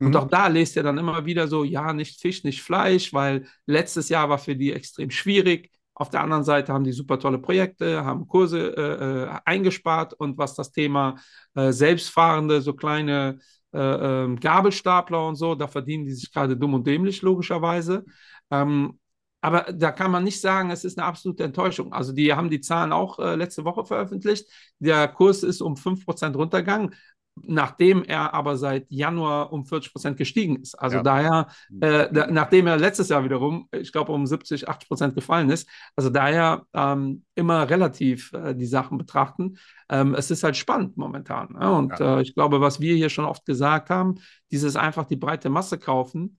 Und 0.03 0.17
Mhm. 0.17 0.17
auch 0.17 0.29
da 0.29 0.49
lest 0.49 0.75
ihr 0.75 0.83
dann 0.83 0.99
immer 0.99 1.25
wieder 1.25 1.47
so, 1.47 1.63
ja, 1.63 1.93
nicht 1.93 2.21
Fisch, 2.21 2.43
nicht 2.43 2.63
Fleisch, 2.63 3.13
weil 3.13 3.47
letztes 3.67 4.09
Jahr 4.09 4.29
war 4.29 4.39
für 4.39 4.57
die 4.57 4.73
extrem 4.73 5.11
schwierig. 5.11 5.71
Auf 5.95 6.11
der 6.11 6.21
anderen 6.21 6.43
Seite 6.43 6.73
haben 6.73 6.83
die 6.83 6.93
super 6.93 7.21
tolle 7.21 7.39
Projekte, 7.39 8.05
haben 8.05 8.27
Kurse 8.27 8.77
äh, 8.77 9.25
äh, 9.25 9.39
eingespart 9.45 10.15
und 10.15 10.37
was 10.37 10.57
das 10.57 10.73
Thema 10.73 11.15
äh, 11.55 11.71
selbstfahrende, 11.71 12.61
so 12.61 12.75
kleine 12.75 13.39
äh, 13.73 13.79
ähm, 14.25 14.41
Gabelstapler 14.41 15.29
und 15.29 15.37
so, 15.37 15.55
da 15.55 15.69
verdienen 15.69 16.05
die 16.07 16.13
sich 16.13 16.33
gerade 16.33 16.57
dumm 16.57 16.75
und 16.75 16.87
dämlich, 16.89 17.23
logischerweise. 17.23 18.05
Ähm, 18.51 18.99
aber 19.45 19.73
da 19.73 19.93
kann 19.93 20.11
man 20.11 20.25
nicht 20.25 20.41
sagen, 20.41 20.71
es 20.71 20.85
ist 20.85 20.99
eine 20.99 21.07
absolute 21.07 21.45
Enttäuschung. 21.45 21.93
Also 21.93 22.13
die 22.13 22.33
haben 22.33 22.51
die 22.51 22.61
Zahlen 22.61 22.93
auch 22.93 23.19
äh, 23.19 23.35
letzte 23.35 23.65
Woche 23.65 23.85
veröffentlicht. 23.85 24.47
Der 24.79 25.07
Kurs 25.09 25.43
ist 25.43 25.61
um 25.61 25.77
5% 25.77 26.37
runtergegangen 26.37 26.95
nachdem 27.43 28.05
er 28.05 28.33
aber 28.33 28.57
seit 28.57 28.87
Januar 28.91 29.53
um 29.53 29.67
40 29.67 29.93
Prozent 29.93 30.17
gestiegen 30.17 30.57
ist. 30.63 30.75
Also 30.77 30.99
Ja. 30.99 31.03
daher, 31.03 31.49
äh, 31.81 32.09
da, 32.13 32.29
nachdem 32.29 32.67
er 32.69 32.77
letztes 32.77 33.09
Jahr 33.09 33.25
wiederum, 33.25 33.69
ich 33.73 33.91
glaube, 33.93 34.13
um 34.13 34.27
70, 34.27 34.69
80 34.69 34.89
Prozent 34.89 35.15
gefallen 35.15 35.51
ist. 35.51 35.69
Also 35.97 36.11
daher 36.11 36.65
ähm, 36.73 37.25
immer 37.35 37.69
relativ 37.69 38.33
äh, 38.33 38.55
die 38.55 38.67
Sachen 38.67 38.99
betrachten. 38.99 39.59
Ähm, 39.89 40.15
es 40.15 40.31
ist 40.31 40.45
halt 40.45 40.57
spannend 40.57 40.97
momentan. 40.97 41.53
Ne? 41.59 41.73
Und 41.73 41.99
Ja. 41.99 42.19
äh, 42.19 42.23
ich 42.23 42.35
glaube, 42.35 42.61
was 42.61 42.81
wir 42.81 42.95
hier 42.95 43.09
schon 43.11 43.25
oft 43.25 43.45
gesagt 43.45 43.91
haben, 43.91 44.15
dieses 44.53 44.77
einfach 44.77 45.05
die 45.05 45.17
breite 45.17 45.51
Masse 45.51 45.79
kaufen, 45.79 46.39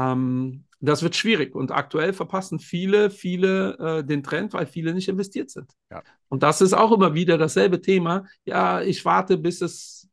ähm, 0.00 0.64
das 0.80 1.02
wird 1.02 1.14
schwierig. 1.14 1.54
Und 1.54 1.70
aktuell 1.70 2.12
verpassen 2.12 2.58
viele, 2.58 3.10
viele 3.10 3.78
äh, 3.78 4.04
den 4.04 4.22
Trend, 4.22 4.52
weil 4.54 4.66
viele 4.66 4.94
nicht 4.94 5.08
investiert 5.08 5.50
sind. 5.50 5.72
Ja. 5.90 6.02
Und 6.28 6.42
das 6.42 6.60
ist 6.60 6.72
auch 6.72 6.92
immer 6.92 7.14
wieder 7.14 7.36
dasselbe 7.36 7.80
Thema. 7.80 8.24
Ja, 8.44 8.80
ich 8.80 9.04
warte, 9.04 9.36
bis 9.36 9.60
es 9.60 10.08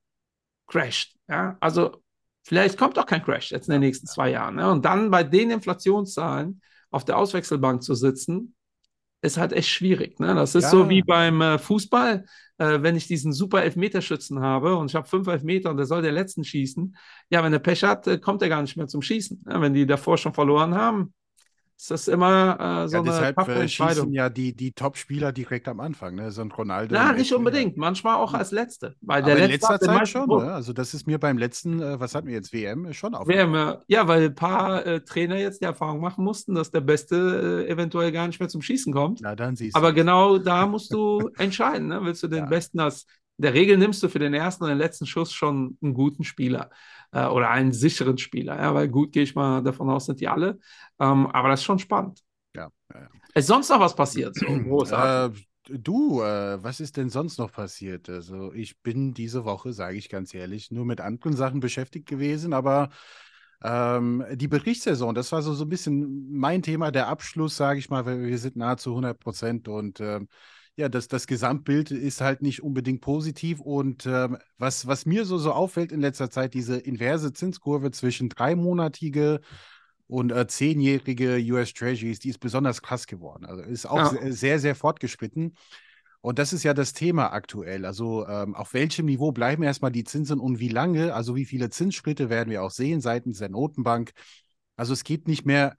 crasht. 0.67 1.15
Ja, 1.29 1.58
also 1.62 2.03
vielleicht 2.44 2.77
kommt 2.77 3.00
auch 3.00 3.06
kein 3.06 3.24
Crash 3.24 3.51
jetzt 3.51 3.67
in 3.67 3.74
den 3.74 3.82
nächsten 3.82 4.08
zwei 4.08 4.32
Jahren. 4.32 4.56
Ne? 4.56 4.70
Und 4.70 4.84
dann 4.84 5.10
bei 5.10 5.24
den 5.24 5.51
Inflationszahlen 5.51 6.62
auf 6.91 7.06
der 7.06 7.17
Auswechselbank 7.17 7.82
zu 7.84 7.96
sitzen, 7.96 8.56
ist 9.27 9.38
halt 9.38 9.53
echt 9.53 9.69
schwierig. 9.69 10.19
Ne? 10.19 10.34
Das 10.36 10.55
ist 10.55 10.65
Ja. 10.65 10.69
so 10.72 10.89
wie 10.89 11.01
beim 11.03 11.41
äh, 11.41 11.57
Fußball, 11.60 12.25
äh, 12.57 12.81
wenn 12.81 12.96
ich 12.96 13.07
diesen 13.07 13.34
super 13.34 13.63
Elfmeterschützen 13.63 14.39
habe 14.41 14.75
und 14.75 14.89
ich 14.91 14.96
habe 14.96 15.07
fünf 15.07 15.27
Elfmeter 15.27 15.69
und 15.69 15.77
der 15.77 15.86
soll 15.86 16.01
den 16.01 16.13
letzten 16.15 16.43
schießen. 16.43 16.96
Ja, 17.29 17.43
wenn 17.43 17.53
er 17.53 17.60
Pech 17.60 17.84
hat, 17.84 18.07
äh, 18.07 18.17
kommt 18.17 18.41
er 18.41 18.50
gar 18.50 18.62
nicht 18.62 18.77
mehr 18.77 18.88
zum 18.88 19.01
Schießen. 19.01 19.43
Ne? 19.46 19.62
Wenn 19.62 19.74
die 19.74 19.86
davor 19.86 20.17
schon 20.17 20.34
verloren 20.34 20.75
haben, 20.75 21.13
ist 21.77 21.91
das 21.91 22.07
immer 22.07 22.84
äh, 22.86 22.88
so 22.88 22.98
ja, 22.98 23.03
eine 23.03 23.12
deshalb 23.12 23.36
taffe 23.36 23.53
äh, 23.53 23.62
Entscheidung. 23.62 24.07
schießen 24.07 24.13
ja 24.13 24.29
die, 24.29 24.55
die 24.55 24.72
Top-Spieler 24.74 25.31
direkt 25.31 25.67
am 25.67 25.79
Anfang, 25.79 26.15
ne? 26.15 26.31
So 26.31 26.41
ein 26.41 26.51
Ronaldo. 26.51 26.96
Na, 26.96 27.12
und 27.12 27.17
nicht 27.17 27.31
Messi, 27.31 27.36
unbedingt. 27.36 27.77
Manchmal 27.77 28.15
auch 28.15 28.34
als 28.34 28.51
Letzte. 28.51 28.96
Weil 29.01 29.24
Aber 29.24 29.36
der 29.36 29.38
in 29.38 29.46
Letzte 29.46 29.74
letzter 29.74 29.79
Zeit 29.79 30.07
schon, 30.07 30.34
ne? 30.36 30.51
Also 30.53 30.74
das 30.74 30.93
ist 30.93 31.05
mir 31.07 31.19
beim 31.19 31.38
letzten, 31.38 31.81
äh, 31.81 32.00
was 32.00 32.15
hatten 32.15 32.27
wir 32.27 32.34
jetzt, 32.36 32.51
WM, 32.53 32.93
schon 32.93 33.15
Wer 33.25 33.46
aufgefallen. 33.46 33.48
immer, 33.50 33.84
ja, 33.88 34.07
weil 34.07 34.25
ein 34.25 34.36
paar 34.36 34.86
äh, 34.86 35.01
Trainer 35.01 35.38
jetzt 35.38 35.62
die 35.62 35.65
Erfahrung 35.65 36.01
machen 36.01 36.24
mussten, 36.24 36.55
dass 36.55 36.72
der 36.72 36.81
Beste 36.81 37.65
äh, 37.67 37.72
eventuell 37.72 38.12
gar 38.12 38.27
nicht 38.27 38.39
mehr 38.39 38.50
zum 38.50 38.62
Schießen 38.62 38.93
kommt. 38.93 39.22
Na, 39.22 39.36
dann 39.36 39.55
siehst 39.55 39.75
Aber 39.75 39.89
du. 39.89 39.96
genau 39.96 40.38
da 40.39 40.65
musst 40.65 40.93
du 40.93 41.29
entscheiden. 41.38 41.88
Ne? 41.88 42.00
Willst 42.03 42.24
du 42.24 42.27
den 42.27 42.39
Ja. 42.39 42.46
Besten 42.46 42.79
als. 42.79 43.05
In 43.39 43.43
der 43.43 43.53
Regel 43.53 43.77
nimmst 43.77 44.01
du 44.01 44.10
für 44.10 44.17
den 44.17 44.34
ersten 44.34 44.63
und 44.63 44.69
den 44.72 44.79
letzten 44.79 45.05
Schuss 45.05 45.31
schon 45.31 45.77
einen 45.84 45.93
guten 45.93 46.24
Spieler 46.24 46.72
äh, 47.12 47.26
oder 47.26 47.50
einen 47.50 47.74
sicheren 47.74 48.18
Spieler. 48.18 48.58
Ja? 48.58 48.74
Weil 48.74 48.88
gut 48.88 49.12
gehe 49.12 49.24
ich 49.24 49.36
mal 49.36 49.62
davon 49.62 49.90
aus, 49.90 50.06
sind 50.06 50.20
die 50.20 50.28
alle. 50.28 50.60
Ähm, 51.00 51.28
aber 51.28 51.50
das 51.50 51.62
ist 51.62 51.66
schon 51.66 51.80
spannend. 51.80 52.22
Ja, 52.56 52.70
ja. 52.94 53.08
Ist 53.34 53.48
sonst 53.48 53.70
noch 53.70 53.80
was 53.80 53.96
passiert? 53.96 54.36
So 54.36 54.46
großartig. 54.64 55.42
Äh, 55.70 55.78
du, 55.78 56.22
äh, 56.22 56.64
was 56.64 56.80
ist 56.80 56.98
denn 56.98 57.10
sonst 57.10 57.38
noch 57.38 57.52
passiert? 57.52 58.10
Also 58.10 58.54
ich 58.54 58.82
bin 58.82 59.14
diese 59.14 59.46
Woche, 59.46 59.74
sage 59.74 59.98
ich 59.98 60.10
ganz 60.10 60.34
ehrlich, 60.34 60.72
nur 60.72 60.86
mit 60.86 61.02
anderen 61.02 61.36
Sachen 61.36 61.60
beschäftigt 61.60 62.08
gewesen, 62.08 62.54
aber 62.54 62.90
ähm, 63.64 64.24
die 64.34 64.48
Berichtssaison, 64.48 65.16
das 65.16 65.32
war 65.32 65.42
so, 65.42 65.54
so 65.54 65.66
ein 65.66 65.70
bisschen 65.70 66.32
mein 66.32 66.62
Thema, 66.62 66.92
der 66.92 67.08
Abschluss, 67.08 67.58
sage 67.58 67.80
ich 67.80 67.90
mal, 67.90 68.06
weil 68.06 68.22
wir 68.22 68.38
sind 68.38 68.56
nahezu 68.56 68.92
100 68.92 69.20
Prozent 69.20 69.68
und 69.68 70.00
ähm, 70.00 70.28
ja, 70.77 70.89
das, 70.89 71.07
das 71.07 71.27
Gesamtbild 71.27 71.91
ist 71.91 72.22
halt 72.22 72.41
nicht 72.43 72.62
unbedingt 72.63 73.01
positiv 73.01 73.60
und 73.62 74.05
ähm, 74.05 74.38
was, 74.60 74.88
was 74.88 75.05
mir 75.07 75.25
so, 75.25 75.38
so 75.39 75.51
auffällt 75.53 75.91
in 75.91 76.01
letzter 76.01 76.29
Zeit, 76.29 76.53
diese 76.53 76.77
inverse 76.77 77.34
Zinskurve 77.34 77.91
zwischen 77.91 78.29
dreimonatige 78.29 79.41
und 80.07 80.31
äh, 80.31 80.48
zehnjährige 80.48 81.38
US 81.53 81.74
Treasuries, 81.74 82.19
die 82.19 82.29
ist 82.29 82.39
besonders 82.39 82.81
krass 82.81 83.07
geworden. 83.07 83.46
Also 83.46 83.63
ist 83.63 83.88
auch 83.88 84.00
Ja. 84.03 84.10
se- 84.12 84.31
sehr, 84.34 84.60
sehr 84.60 84.75
fortgeschritten. 84.75 85.55
Und 86.22 86.39
das 86.39 86.53
ist 86.53 86.63
ja 86.63 86.74
das 86.74 86.93
Thema 86.93 87.31
aktuell. 87.34 87.86
Also 87.86 88.27
ähm, 88.27 88.55
auf 88.55 88.74
welchem 88.74 89.05
Niveau 89.05 89.31
bleiben 89.31 89.63
erstmal 89.63 89.91
die 89.91 90.03
Zinsen 90.03 90.39
und 90.39 90.60
wie 90.60 90.69
lange, 90.69 91.13
also 91.13 91.36
wie 91.36 91.46
viele 91.46 91.69
Zinsschritte 91.69 92.29
werden 92.29 92.50
wir 92.50 92.63
auch 92.63 92.72
sehen 92.72 93.01
seitens 93.01 93.39
der 93.39 93.50
Notenbank. 93.50 94.12
Also 94.75 94.93
es 94.93 95.03
geht 95.03 95.27
nicht 95.27 95.46
mehr 95.46 95.75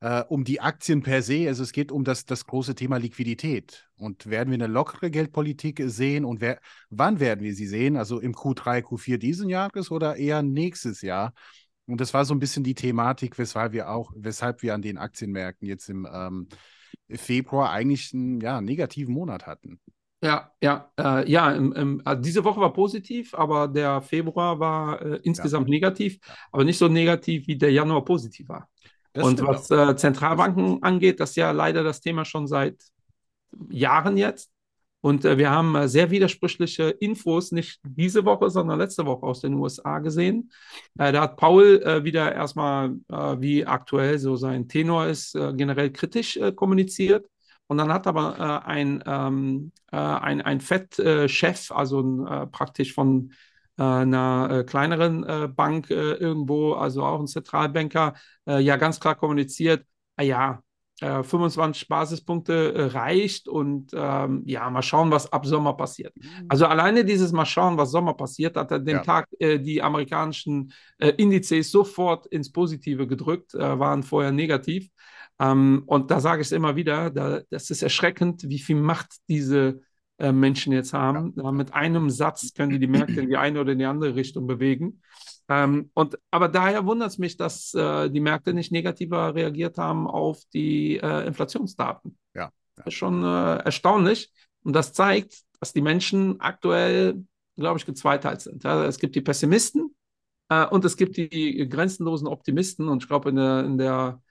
äh, 0.00 0.22
um 0.28 0.44
die 0.44 0.60
Aktien 0.60 1.02
per 1.02 1.22
se. 1.22 1.46
Also 1.48 1.62
es 1.62 1.72
geht 1.72 1.92
um 1.92 2.04
das, 2.04 2.24
das 2.24 2.46
große 2.46 2.74
Thema 2.74 2.96
Liquidität. 2.96 3.88
Und 3.96 4.26
werden 4.26 4.50
wir 4.50 4.54
eine 4.54 4.66
lockere 4.66 5.10
Geldpolitik 5.10 5.82
sehen 5.86 6.24
und 6.24 6.40
wer, 6.40 6.58
wann 6.88 7.20
werden 7.20 7.42
wir 7.42 7.54
sie 7.54 7.66
sehen? 7.66 7.96
Also 7.96 8.18
im 8.18 8.34
Q3, 8.34 8.82
Q4 8.82 9.18
diesen 9.18 9.48
Jahres 9.48 9.90
oder 9.90 10.16
eher 10.16 10.42
nächstes 10.42 11.02
Jahr? 11.02 11.32
Und 11.86 12.00
das 12.00 12.14
war 12.14 12.24
so 12.24 12.34
ein 12.34 12.38
bisschen 12.38 12.64
die 12.64 12.74
Thematik, 12.74 13.36
weshalb 13.38 13.72
wir 13.72 13.90
auch, 13.90 14.12
weshalb 14.16 14.62
wir 14.62 14.74
an 14.74 14.82
den 14.82 14.96
Aktienmärkten 14.96 15.66
jetzt 15.66 15.88
im 15.88 16.08
ähm, 16.10 16.48
Februar 17.10 17.70
eigentlich 17.70 18.14
einen 18.14 18.40
ja, 18.40 18.60
negativen 18.60 19.12
Monat 19.12 19.46
hatten. 19.46 19.80
Ja, 20.22 20.52
ja, 20.62 20.92
äh, 20.98 21.30
ja, 21.30 21.50
im, 21.52 21.72
im, 21.72 22.02
also 22.04 22.22
diese 22.22 22.44
Woche 22.44 22.60
war 22.60 22.74
positiv, 22.74 23.34
aber 23.34 23.68
der 23.68 24.02
Februar 24.02 24.60
war 24.60 25.00
äh, 25.00 25.20
insgesamt 25.22 25.68
ja. 25.68 25.70
negativ, 25.70 26.18
aber 26.52 26.64
nicht 26.64 26.76
so 26.76 26.88
negativ, 26.88 27.46
wie 27.46 27.56
der 27.56 27.72
Januar 27.72 28.04
positiv 28.04 28.50
war. 28.50 28.68
Das 29.12 29.24
und 29.24 29.42
was 29.42 29.70
äh, 29.70 29.96
Zentralbanken 29.96 30.82
angeht, 30.82 31.20
das 31.20 31.30
ist 31.30 31.36
ja 31.36 31.50
leider 31.50 31.82
das 31.82 32.00
Thema 32.00 32.24
schon 32.24 32.46
seit 32.46 32.76
Jahren 33.68 34.16
jetzt. 34.16 34.50
Und 35.02 35.24
äh, 35.24 35.38
wir 35.38 35.50
haben 35.50 35.74
äh, 35.74 35.88
sehr 35.88 36.10
widersprüchliche 36.10 36.90
Infos, 36.90 37.52
nicht 37.52 37.80
diese 37.82 38.24
Woche, 38.24 38.50
sondern 38.50 38.78
letzte 38.78 39.06
Woche 39.06 39.26
aus 39.26 39.40
den 39.40 39.54
USA 39.54 39.98
gesehen. 39.98 40.52
Äh, 40.98 41.12
da 41.12 41.22
hat 41.22 41.36
Paul 41.36 41.82
äh, 41.82 42.04
wieder 42.04 42.34
erstmal, 42.34 42.96
äh, 43.08 43.36
wie 43.40 43.64
aktuell 43.66 44.18
so 44.18 44.36
sein 44.36 44.68
Tenor 44.68 45.06
ist, 45.06 45.32
generell 45.32 45.90
kritisch 45.90 46.38
kommuniziert. 46.56 47.26
Und 47.66 47.78
dann 47.78 47.92
hat 47.92 48.08
aber 48.08 48.66
ein, 48.66 49.02
ähm, 49.06 49.70
ein, 49.92 50.40
ein 50.42 50.60
FED-Chef, 50.60 51.70
also 51.70 52.48
praktisch 52.50 52.92
von 52.92 53.32
einer 53.76 54.64
kleineren 54.64 55.54
Bank 55.54 55.90
irgendwo, 55.90 56.74
also 56.74 57.02
auch 57.04 57.20
ein 57.20 57.26
Zentralbanker, 57.26 58.14
ja 58.46 58.76
ganz 58.76 59.00
klar 59.00 59.14
kommuniziert, 59.14 59.86
ah 60.16 60.22
ja, 60.22 60.62
25 61.00 61.82
äh, 61.82 61.86
Basispunkte 61.88 62.74
äh, 62.74 62.82
reicht 62.86 63.48
und 63.48 63.90
ähm, 63.94 64.42
ja, 64.44 64.68
mal 64.68 64.82
schauen, 64.82 65.10
was 65.10 65.32
ab 65.32 65.46
Sommer 65.46 65.74
passiert. 65.74 66.14
Mhm. 66.16 66.46
Also 66.48 66.66
alleine 66.66 67.04
dieses 67.04 67.32
Mal 67.32 67.46
schauen, 67.46 67.78
was 67.78 67.90
Sommer 67.90 68.14
passiert, 68.14 68.56
hat 68.56 68.70
er 68.70 68.80
den 68.80 68.96
ja. 68.96 69.02
Tag 69.02 69.26
äh, 69.38 69.58
die 69.58 69.82
amerikanischen 69.82 70.72
äh, 70.98 71.08
Indizes 71.16 71.70
sofort 71.70 72.26
ins 72.26 72.52
Positive 72.52 73.06
gedrückt, 73.06 73.54
äh, 73.54 73.78
waren 73.78 74.02
vorher 74.02 74.32
negativ. 74.32 74.88
Ähm, 75.38 75.84
und 75.86 76.10
da 76.10 76.20
sage 76.20 76.42
ich 76.42 76.48
es 76.48 76.52
immer 76.52 76.76
wieder, 76.76 77.10
da, 77.10 77.40
das 77.48 77.70
ist 77.70 77.82
erschreckend, 77.82 78.48
wie 78.48 78.58
viel 78.58 78.76
Macht 78.76 79.16
diese 79.28 79.80
äh, 80.20 80.32
Menschen 80.32 80.72
jetzt 80.72 80.92
haben. 80.92 81.34
Ja. 81.36 81.50
mit 81.50 81.74
einem 81.74 82.10
Satz 82.10 82.52
können 82.54 82.72
die 82.72 82.78
die 82.78 82.86
Märkte 82.86 83.20
in 83.20 83.28
die 83.28 83.36
eine 83.36 83.60
oder 83.60 83.72
in 83.72 83.78
die 83.78 83.84
andere 83.86 84.14
Richtung 84.14 84.46
bewegen. 84.46 85.02
Ähm, 85.48 85.90
und, 85.94 86.16
aber 86.30 86.48
daher 86.48 86.86
wundert 86.86 87.10
es 87.10 87.18
mich, 87.18 87.36
dass 87.36 87.74
äh, 87.74 88.08
die 88.08 88.20
Märkte 88.20 88.54
nicht 88.54 88.70
negativer 88.70 89.34
reagiert 89.34 89.78
haben 89.78 90.06
auf 90.06 90.40
die 90.52 90.98
äh, 90.98 91.26
Inflationsdaten. 91.26 92.16
Ja, 92.34 92.50
Das 92.76 92.86
ist 92.86 92.94
schon 92.94 93.24
äh, 93.24 93.56
erstaunlich. 93.56 94.32
Und 94.62 94.74
das 94.74 94.92
zeigt, 94.92 95.42
dass 95.58 95.72
die 95.72 95.80
Menschen 95.80 96.40
aktuell, 96.40 97.24
glaube 97.56 97.78
ich, 97.78 97.86
gezweiteilt 97.86 98.42
sind. 98.42 98.62
Ja? 98.62 98.84
Es 98.84 98.98
gibt 98.98 99.16
die 99.16 99.22
Pessimisten 99.22 99.94
äh, 100.50 100.66
und 100.66 100.84
es 100.84 100.96
gibt 100.96 101.16
die 101.16 101.68
grenzenlosen 101.68 102.28
Optimisten. 102.28 102.88
Und 102.88 103.02
ich 103.02 103.08
glaube, 103.08 103.30
in 103.30 103.36
der, 103.36 103.64
in 103.64 103.78
der 103.78 104.22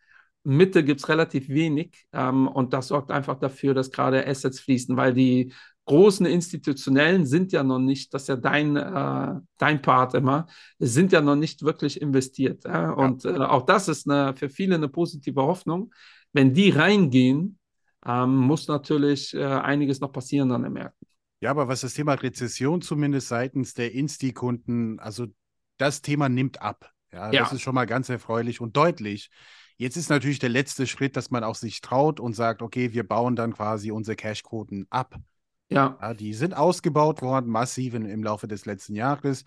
Mitte 0.44 0.84
gibt 0.84 1.02
es 1.02 1.10
relativ 1.10 1.50
wenig. 1.50 2.08
Ähm, 2.14 2.48
und 2.48 2.74
das 2.74 2.88
sorgt 2.88 3.12
einfach 3.12 3.38
dafür, 3.40 3.74
dass 3.74 3.92
gerade 3.92 4.26
Assets 4.26 4.60
fließen, 4.60 4.96
weil 4.96 5.14
die 5.14 5.54
großen 5.90 6.28
institutionellen 6.28 7.26
sind 7.26 7.52
ja 7.52 7.64
noch 7.64 7.80
nicht, 7.80 8.14
das 8.14 8.24
ist 8.24 8.28
ja 8.28 8.36
dein, 8.36 8.76
äh, 8.76 9.42
dein 9.58 9.82
Part 9.82 10.14
immer, 10.14 10.46
sind 10.78 11.12
ja 11.12 11.20
noch 11.20 11.36
nicht 11.36 11.64
wirklich 11.64 12.00
investiert. 12.00 12.64
Ja? 12.64 12.92
Und 12.92 13.24
ja. 13.24 13.32
Äh, 13.32 13.40
auch 13.40 13.66
das 13.66 13.88
ist 13.88 14.08
eine, 14.08 14.36
für 14.36 14.50
viele 14.50 14.76
eine 14.76 14.88
positive 14.88 15.42
Hoffnung. 15.42 15.92
Wenn 16.32 16.54
die 16.54 16.70
reingehen, 16.70 17.58
ähm, 18.06 18.36
muss 18.36 18.68
natürlich 18.68 19.34
äh, 19.34 19.44
einiges 19.44 20.00
noch 20.00 20.12
passieren 20.12 20.52
an 20.52 20.62
den 20.62 20.74
Märkten. 20.74 21.08
Ja, 21.42 21.50
aber 21.50 21.68
was 21.68 21.82
das 21.82 21.96
Thema 21.96 22.14
Rezession 22.14 22.84
zumindest 22.84 23.28
seitens 23.28 23.74
der 23.74 23.92
Insti-Kunden, 23.92 25.00
also 25.00 25.26
das 25.80 26.04
Thema 26.04 26.30
nimmt 26.30 26.62
ab. 26.62 26.92
Ja, 27.12 27.32
ja, 27.32 27.42
das 27.42 27.54
ist 27.54 27.62
schon 27.62 27.74
mal 27.74 27.86
ganz 27.86 28.10
erfreulich 28.10 28.62
und 28.62 28.78
deutlich. 28.78 29.32
Jetzt 29.78 29.98
ist 29.98 30.10
natürlich 30.10 30.38
der 30.38 30.50
letzte 30.50 30.86
Schritt, 30.86 31.16
dass 31.16 31.32
man 31.32 31.44
auch 31.44 31.56
sich 31.56 31.82
traut 31.82 32.20
und 32.20 32.36
sagt, 32.36 32.62
okay, 32.62 32.94
wir 32.94 33.08
bauen 33.08 33.36
dann 33.36 33.54
quasi 33.54 33.90
unsere 33.90 34.16
Cash-Quoten 34.16 34.86
ab. 34.92 35.16
Ja. 35.70 35.98
ja. 36.02 36.14
Die 36.14 36.34
sind 36.34 36.56
ausgebaut 36.56 37.22
worden, 37.22 37.50
massiv 37.50 37.94
im 37.94 38.24
Laufe 38.24 38.48
des 38.48 38.66
letzten 38.66 38.96
Jahres. 38.96 39.44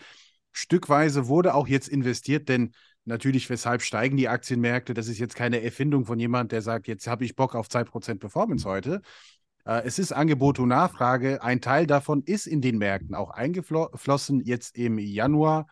Stückweise 0.53 1.29
wurde 1.29 1.55
auch 1.55 1.67
jetzt 1.67 1.89
investiert, 1.89 2.49
denn 2.49 2.73
natürlich, 3.05 3.49
weshalb 3.51 3.83
steigen 3.83 4.17
die 4.17 4.29
Aktienmärkte? 4.29 4.95
Das 4.95 5.09
ist 5.09 5.19
jetzt 5.19 5.35
keine 5.35 5.63
Erfindung 5.63 6.05
von 6.05 6.19
jemand, 6.19 6.53
der 6.53 6.63
sagt, 6.63 6.87
jetzt 6.89 7.07
habe 7.07 7.25
ich 7.25 7.35
Bock 7.35 7.55
auf 7.55 7.69
2% 7.69 8.21
Performance 8.21 8.69
heute. 8.69 9.01
Äh, 9.65 9.83
es 9.85 9.99
ist 9.99 10.13
Angebot 10.13 10.59
und 10.59 10.69
Nachfrage. 10.69 11.43
Ein 11.43 11.61
Teil 11.61 11.87
davon 11.87 12.23
ist 12.23 12.47
in 12.47 12.61
den 12.61 12.79
Märkten 12.79 13.15
auch 13.15 13.31
eingeflossen, 13.31 14.43
jetzt 14.45 14.77
im 14.77 14.99
Januar. 14.99 15.67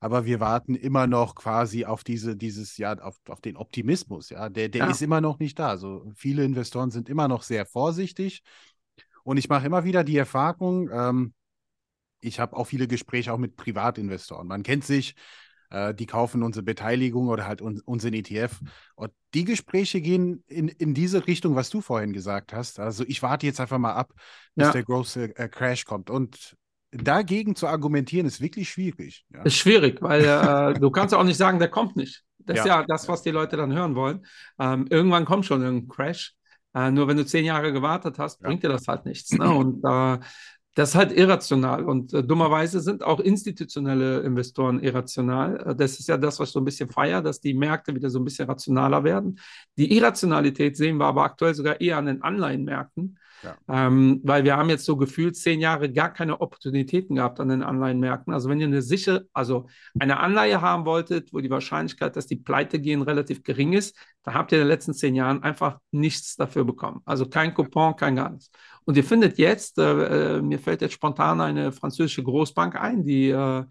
Aber 0.00 0.26
wir 0.26 0.38
warten 0.38 0.74
immer 0.74 1.06
noch 1.06 1.34
quasi 1.34 1.86
auf 1.86 2.04
diese, 2.04 2.36
dieses, 2.36 2.76
ja, 2.76 2.92
auf, 2.98 3.18
auf 3.28 3.40
den 3.40 3.56
Optimismus. 3.56 4.28
Ja, 4.28 4.50
der, 4.50 4.68
der 4.68 4.84
ja. 4.84 4.90
ist 4.90 5.00
immer 5.00 5.22
noch 5.22 5.38
nicht 5.38 5.58
da. 5.58 5.68
Also 5.68 6.12
viele 6.14 6.44
Investoren 6.44 6.90
sind 6.90 7.08
immer 7.08 7.26
noch 7.26 7.42
sehr 7.42 7.64
vorsichtig. 7.64 8.42
Und 9.24 9.38
ich 9.38 9.48
mache 9.48 9.66
immer 9.66 9.84
wieder 9.84 10.04
die 10.04 10.16
Erfahrung, 10.16 10.88
ähm, 10.92 11.34
ich 12.20 12.40
habe 12.40 12.56
auch 12.56 12.64
viele 12.64 12.86
Gespräche 12.86 13.32
auch 13.32 13.38
mit 13.38 13.56
Privatinvestoren. 13.56 14.46
Man 14.46 14.62
kennt 14.62 14.84
sich, 14.84 15.14
äh, 15.70 15.94
die 15.94 16.06
kaufen 16.06 16.42
unsere 16.42 16.62
Beteiligung 16.62 17.28
oder 17.28 17.46
halt 17.46 17.60
un 17.60 17.80
unseren 17.84 18.14
ETF. 18.14 18.60
Und 18.94 19.12
die 19.34 19.44
Gespräche 19.44 20.00
gehen 20.00 20.42
in, 20.46 20.68
in 20.68 20.94
diese 20.94 21.26
Richtung, 21.26 21.54
was 21.54 21.70
du 21.70 21.80
vorhin 21.80 22.12
gesagt 22.12 22.52
hast. 22.52 22.78
Also 22.78 23.04
ich 23.06 23.22
warte 23.22 23.46
jetzt 23.46 23.60
einfach 23.60 23.78
mal 23.78 23.92
ab, 23.92 24.12
bis 24.54 24.66
ja. 24.66 24.72
der 24.72 24.84
große 24.84 25.36
äh, 25.36 25.48
Crash 25.48 25.84
kommt. 25.84 26.10
Und 26.10 26.56
dagegen 26.92 27.56
zu 27.56 27.66
argumentieren, 27.66 28.26
ist 28.26 28.40
wirklich 28.40 28.70
schwierig. 28.70 29.24
Ja. 29.32 29.42
Ist 29.42 29.56
schwierig, 29.56 30.00
weil 30.00 30.24
äh, 30.24 30.74
du 30.80 30.90
kannst 30.90 31.14
auch 31.14 31.24
nicht 31.24 31.36
sagen, 31.36 31.58
der 31.58 31.68
kommt 31.68 31.96
nicht. 31.96 32.22
Das 32.38 32.58
ja. 32.58 32.62
ist 32.62 32.68
ja 32.68 32.84
das, 32.84 33.08
was 33.08 33.22
die 33.22 33.30
Leute 33.30 33.56
dann 33.56 33.72
hören 33.72 33.94
wollen. 33.94 34.24
Ähm, 34.58 34.86
irgendwann 34.90 35.24
kommt 35.24 35.46
schon 35.46 35.62
ein 35.62 35.88
Crash. 35.88 36.34
Äh, 36.74 36.90
nur 36.90 37.08
wenn 37.08 37.16
du 37.16 37.24
zehn 37.24 37.44
Jahre 37.44 37.72
gewartet 37.72 38.18
hast, 38.18 38.40
ja. 38.42 38.48
bringt 38.48 38.62
dir 38.62 38.68
das 38.68 38.88
halt 38.88 39.06
nichts. 39.06 39.30
Ne? 39.32 39.48
Und 39.48 39.84
äh, 39.84 40.18
das 40.74 40.90
ist 40.90 40.94
halt 40.96 41.12
irrational. 41.12 41.84
Und 41.84 42.12
äh, 42.12 42.22
dummerweise 42.22 42.80
sind 42.80 43.04
auch 43.04 43.20
institutionelle 43.20 44.20
Investoren 44.20 44.80
irrational. 44.80 45.68
Äh, 45.68 45.76
das 45.76 46.00
ist 46.00 46.08
ja 46.08 46.16
das, 46.16 46.40
was 46.40 46.48
ich 46.48 46.52
so 46.52 46.60
ein 46.60 46.64
bisschen 46.64 46.88
feiere, 46.88 47.22
dass 47.22 47.40
die 47.40 47.54
Märkte 47.54 47.94
wieder 47.94 48.10
so 48.10 48.18
ein 48.18 48.24
bisschen 48.24 48.48
rationaler 48.48 49.04
werden. 49.04 49.38
Die 49.76 49.96
Irrationalität 49.96 50.76
sehen 50.76 50.96
wir 50.96 51.06
aber 51.06 51.22
aktuell 51.22 51.54
sogar 51.54 51.80
eher 51.80 51.98
an 51.98 52.06
den 52.06 52.22
Anleihenmärkten. 52.22 53.18
Ja. 53.44 53.56
Ähm, 53.68 54.20
weil 54.24 54.44
wir 54.44 54.56
haben 54.56 54.70
jetzt 54.70 54.86
so 54.86 54.96
gefühlt 54.96 55.36
zehn 55.36 55.60
Jahre 55.60 55.92
gar 55.92 56.12
keine 56.12 56.40
Opportunitäten 56.40 57.16
gehabt 57.16 57.40
an 57.40 57.48
den 57.48 57.62
Anleihenmärkten. 57.62 58.32
Also 58.32 58.48
wenn 58.48 58.60
ihr 58.60 58.66
eine 58.66 58.80
sichere, 58.82 59.26
also 59.32 59.66
eine 59.98 60.18
Anleihe 60.20 60.62
haben 60.62 60.86
wolltet, 60.86 61.32
wo 61.32 61.40
die 61.40 61.50
Wahrscheinlichkeit, 61.50 62.16
dass 62.16 62.26
die 62.26 62.36
pleite 62.36 62.80
gehen, 62.80 63.02
relativ 63.02 63.42
gering 63.42 63.74
ist, 63.74 63.96
da 64.22 64.32
habt 64.32 64.52
ihr 64.52 64.58
in 64.58 64.64
den 64.64 64.68
letzten 64.68 64.94
zehn 64.94 65.14
Jahren 65.14 65.42
einfach 65.42 65.78
nichts 65.90 66.36
dafür 66.36 66.64
bekommen. 66.64 67.02
Also 67.04 67.26
kein 67.28 67.52
Coupon, 67.52 67.96
kein 67.96 68.16
gar 68.16 68.30
nichts. 68.30 68.50
Und 68.84 68.96
ihr 68.96 69.04
findet 69.04 69.38
jetzt, 69.38 69.78
äh, 69.78 70.36
äh 70.36 70.42
mir 70.42 70.58
fällt 70.58 70.82
jetzt 70.82 70.94
spontan 70.94 71.40
eine 71.40 71.72
französische 71.72 72.22
Großbank 72.22 72.76
ein, 72.76 73.04
die 73.04 73.30
äh, 73.30 73.64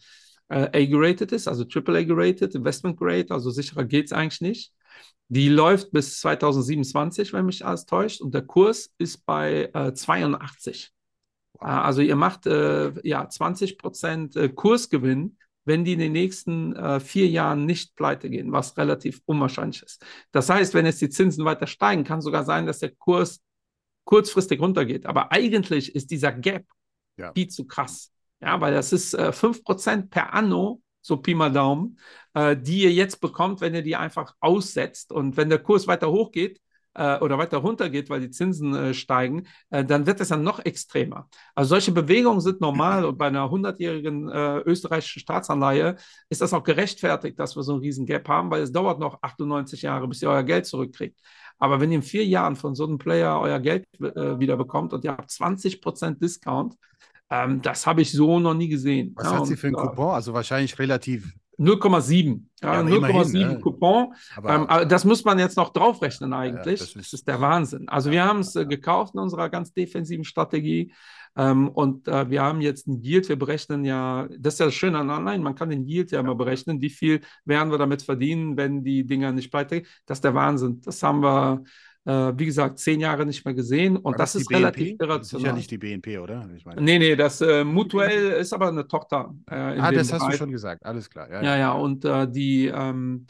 äh 0.50 0.84
A-gerated 0.84 1.32
ist, 1.32 1.48
also 1.48 1.64
AAA 1.64 2.04
gerated, 2.04 2.56
Investment 2.56 2.98
Grade, 2.98 3.28
also 3.30 3.52
sicherer 3.52 3.86
geht 3.86 4.06
es 4.06 4.14
eigentlich 4.14 4.42
nicht. 4.42 4.74
Die 5.30 5.50
läuft 5.50 5.92
bis 5.92 6.20
2027, 6.20 7.34
wenn 7.34 7.46
mich 7.46 7.66
alles 7.66 7.86
täuscht, 7.86 8.22
und 8.22 8.34
der 8.34 8.44
Kurs 8.44 8.94
ist 8.98 9.26
bei 9.26 9.70
äh, 9.74 9.94
82. 9.94 10.92
Wow. 11.54 11.62
Äh, 11.62 11.66
also 11.66 12.02
ihr 12.02 12.16
macht 12.16 12.46
äh, 12.46 12.92
ja 13.08 13.28
20 13.28 13.78
Prozent 13.78 14.36
äh, 14.36 14.50
Kursgewinn, 14.50 15.38
wenn 15.66 15.86
die 15.86 15.94
in 15.94 16.00
den 16.00 16.12
nächsten 16.12 16.76
äh, 16.76 17.00
vier 17.00 17.28
Jahren 17.28 17.66
nicht 17.66 17.96
pleite 17.96 18.30
gehen, 18.30 18.52
was 18.52 18.78
relativ 18.78 19.22
unwahrscheinlich 19.26 19.82
ist. 19.82 20.06
Das 20.32 20.50
heißt, 20.50 20.74
wenn 20.74 20.86
jetzt 20.86 21.02
die 21.02 21.10
Zinsen 21.10 21.46
weiter 21.46 21.68
steigen, 21.68 22.04
kann 22.04 22.22
sogar 22.22 22.44
sein, 22.44 22.66
dass 22.66 22.80
der 22.80 22.92
Kurs 22.92 23.42
kurzfristig 24.06 24.60
runtergeht. 24.60 25.06
Aber 25.06 25.32
eigentlich 25.32 25.96
ist 25.96 26.12
dieser 26.12 26.32
Gap 26.32 26.66
ja. 27.18 27.32
viel 27.34 27.48
zu 27.48 27.66
krass. 27.66 28.12
Ja, 28.42 28.60
weil 28.60 28.74
das 28.74 28.92
ist 28.92 29.14
äh, 29.14 29.32
5% 29.32 30.10
per 30.10 30.34
Anno 30.34 30.82
so 31.04 31.18
Pi 31.18 31.36
mal 31.36 31.52
Daumen, 31.52 32.00
äh, 32.34 32.56
die 32.58 32.84
ihr 32.84 32.92
jetzt 32.92 33.20
bekommt, 33.20 33.62
wenn 33.62 33.76
ihr 33.76 33.84
die 33.84 33.96
einfach 33.96 34.36
aussetzt. 34.40 35.12
Und 35.12 35.38
wenn 35.38 35.50
der 35.50 35.60
Kurs 35.60 35.86
weiter 35.86 36.10
hochgeht 36.10 36.60
äh, 36.96 37.18
oder 37.20 37.38
weiter 37.38 37.58
runter 37.58 37.90
geht, 37.90 38.10
weil 38.10 38.22
die 38.22 38.30
Zinsen 38.30 38.76
äh, 38.76 38.94
steigen, 38.94 39.48
äh, 39.70 39.84
dann 39.84 40.06
wird 40.06 40.20
es 40.22 40.30
dann 40.30 40.44
noch 40.44 40.60
extremer. 40.64 41.28
Also 41.56 41.70
solche 41.70 41.92
Bewegungen 41.92 42.42
sind 42.42 42.62
normal 42.62 43.06
und 43.06 43.18
bei 43.18 43.28
einer 43.28 43.46
100-jährigen 43.46 44.30
äh, 44.30 44.58
österreichischen 44.60 45.20
Staatsanleihe 45.20 45.96
ist 46.30 46.42
das 46.42 46.54
auch 46.54 46.64
gerechtfertigt, 46.64 47.40
dass 47.40 47.56
wir 47.56 47.64
so 47.64 47.74
einen 47.74 47.82
riesen 47.82 48.06
Gap 48.06 48.28
haben, 48.28 48.52
weil 48.52 48.62
es 48.62 48.72
dauert 48.72 49.00
noch 49.00 49.22
98 49.22 49.82
Jahre, 49.82 50.08
bis 50.08 50.22
ihr 50.22 50.30
euer 50.30 50.44
Geld 50.44 50.66
zurückkriegt. 50.66 51.20
Aber 51.60 51.80
wenn 51.80 51.92
ihr 51.92 51.98
in 51.98 52.04
vier 52.04 52.26
Jahren 52.26 52.56
von 52.56 52.76
so 52.76 52.86
einem 52.86 52.98
Player 52.98 53.40
euer 53.40 53.60
Geld 53.60 53.86
äh, 54.02 54.40
wieder 54.40 54.58
bekommt 54.58 54.94
und 54.94 55.04
ihr 55.04 55.12
habt 55.12 55.30
20% 55.30 56.20
Discount, 56.20 56.76
ähm, 57.30 57.62
das 57.62 57.88
habe 57.88 58.02
ich 58.02 58.12
so 58.12 58.40
noch 58.40 58.54
nie 58.54 58.68
gesehen. 58.68 59.14
Was 59.16 59.26
ja, 59.26 59.40
hat 59.40 59.48
sie 59.48 59.56
für 59.56 59.68
einen 59.68 59.76
Coupon? 59.76 60.14
Also 60.14 60.34
wahrscheinlich 60.34 60.78
relativ 60.78 61.34
0,7. 61.58 62.50
Ja, 62.62 62.74
Ja, 62.74 62.80
aber 62.80 62.90
0,7 62.90 63.42
immerhin, 63.42 63.48
ne? 63.56 63.60
Coupon. 63.62 64.14
Aber 64.36 64.82
Ähm, 64.82 64.90
das 64.90 65.06
muss 65.06 65.24
man 65.26 65.40
jetzt 65.40 65.58
noch 65.58 65.72
draufrechnen 65.74 66.34
eigentlich. 66.34 66.80
das 66.80 66.94
das, 66.94 67.04
ist- 67.06 67.14
ist, 67.14 67.28
der 67.28 67.42
Wahnsinn. 67.42 67.88
Also 67.90 68.12
wir 68.12 68.24
haben 68.26 68.40
es 68.40 68.56
äh, 68.56 68.66
gekauft 68.66 69.14
in 69.16 69.20
unserer 69.20 69.50
ganz 69.50 69.74
defensiven 69.74 70.24
Strategie. 70.26 70.94
Ähm, 71.36 71.70
und 71.70 72.08
äh, 72.08 72.30
wir 72.30 72.44
haben 72.44 72.62
jetzt 72.62 72.88
einen 72.88 73.02
Yield, 73.04 73.28
wir 73.28 73.38
berechnen 73.38 73.84
ja, 73.86 74.28
das 74.38 74.54
ist 74.56 74.60
ja 74.60 74.66
das 74.68 74.76
Schöne 74.76 75.00
an 75.00 75.10
Online, 75.10 75.44
man 75.44 75.56
kann 75.56 75.70
den 75.72 75.88
Yield 75.88 76.12
ja 76.12 76.20
immer 76.20 76.36
berechnen, 76.36 76.80
wie 76.82 76.92
viel 76.92 77.22
werden 77.44 77.72
wir 77.72 77.80
damit 77.80 78.04
verdienen, 78.04 78.56
wenn 78.56 78.84
die 78.84 79.04
Dinger 79.06 79.32
nicht 79.32 79.50
pleite. 79.50 79.82
Das 80.06 80.18
ist 80.20 80.24
der 80.24 80.36
Wahnsinn. 80.36 80.82
Das 80.82 81.02
haben 81.02 81.22
wir, 81.24 81.64
äh, 82.06 82.34
wie 82.36 82.46
gesagt, 82.46 82.80
zehn 82.80 83.00
Jahre 83.00 83.26
nicht 83.26 83.46
mehr 83.46 83.54
gesehen 83.54 83.98
und 83.98 84.20
das, 84.20 84.34
die 84.34 84.40
ist 84.40 84.52
relativ 84.52 84.98
BNP? 84.98 84.98
Das 85.08 85.22
ist 85.22 85.30
Sicher 85.30 85.54
irrational. 85.54 85.54
nicht 85.54 85.72
die 85.72 85.78
BNP, 85.78 86.20
oder? 86.20 86.50
Ich 86.56 86.66
meine, 86.66 86.82
Nee, 86.82 87.00
nee, 87.00 87.16
das 87.16 87.42
äh, 87.42 87.64
Mutuell 87.64 88.32
ist 88.34 88.54
aber 88.54 88.68
eine 88.70 88.88
Tochter. 88.88 89.34
Äh, 89.50 89.56
ah, 89.56 89.92
das 89.92 90.12
hast 90.12 90.28
du 90.28 90.32
Bereich. 90.32 90.38
schon 90.38 90.52
gesagt. 90.52 90.86
Alles 90.86 91.10
klar. 91.10 91.30
Ja, 91.32 91.42
Ja, 91.42 91.58
ja, 91.58 91.72
und 91.74 92.06
äh, 92.06 92.30
die, 92.30 92.68
ähm, 92.68 93.28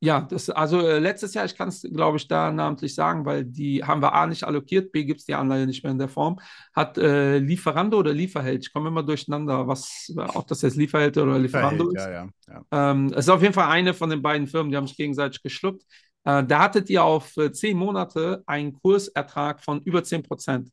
ja, 0.00 0.20
das, 0.20 0.48
also 0.50 0.80
äh, 0.80 1.00
letztes 1.00 1.34
Jahr, 1.34 1.44
ich 1.44 1.56
kann 1.56 1.68
es, 1.70 1.82
glaube 1.82 2.18
ich, 2.18 2.28
da 2.28 2.52
namentlich 2.52 2.94
sagen, 2.94 3.24
weil 3.24 3.44
die 3.44 3.82
haben 3.84 4.00
wir 4.00 4.12
A 4.14 4.26
nicht 4.28 4.44
allokiert, 4.44 4.92
B 4.92 5.04
gibt 5.04 5.18
es 5.20 5.26
die 5.26 5.34
Anleihe 5.34 5.66
nicht 5.66 5.82
mehr 5.82 5.90
in 5.90 5.98
der 5.98 6.08
Form, 6.08 6.38
hat 6.72 6.98
äh, 6.98 7.38
Lieferando 7.38 7.98
oder 7.98 8.12
Lieferheld, 8.12 8.64
ich 8.64 8.72
komme 8.72 8.88
immer 8.88 9.02
durcheinander, 9.02 9.66
was, 9.66 10.12
ob 10.34 10.46
das 10.46 10.62
jetzt 10.62 10.76
Lieferheld 10.76 11.16
oder 11.18 11.36
Lieferando 11.38 11.90
Verhält, 11.90 11.96
ist. 11.98 12.46
ja, 12.48 12.54
ja, 12.54 12.64
ja. 12.70 12.90
Ähm, 12.92 13.06
es 13.06 13.26
ist 13.26 13.28
auf 13.28 13.42
jeden 13.42 13.54
Fall 13.54 13.70
eine 13.70 13.92
von 13.92 14.08
den 14.10 14.22
beiden 14.22 14.46
Firmen, 14.46 14.70
die 14.70 14.76
haben 14.76 14.86
sich 14.86 14.96
gegenseitig 14.96 15.42
geschluckt. 15.42 15.82
Äh, 16.28 16.44
da 16.44 16.60
hattet 16.60 16.90
ihr 16.90 17.02
auf 17.04 17.36
äh, 17.38 17.52
zehn 17.52 17.78
Monate 17.78 18.42
einen 18.46 18.74
Kursertrag 18.74 19.64
von 19.64 19.80
über 19.82 20.04
10 20.04 20.22
Prozent. 20.22 20.70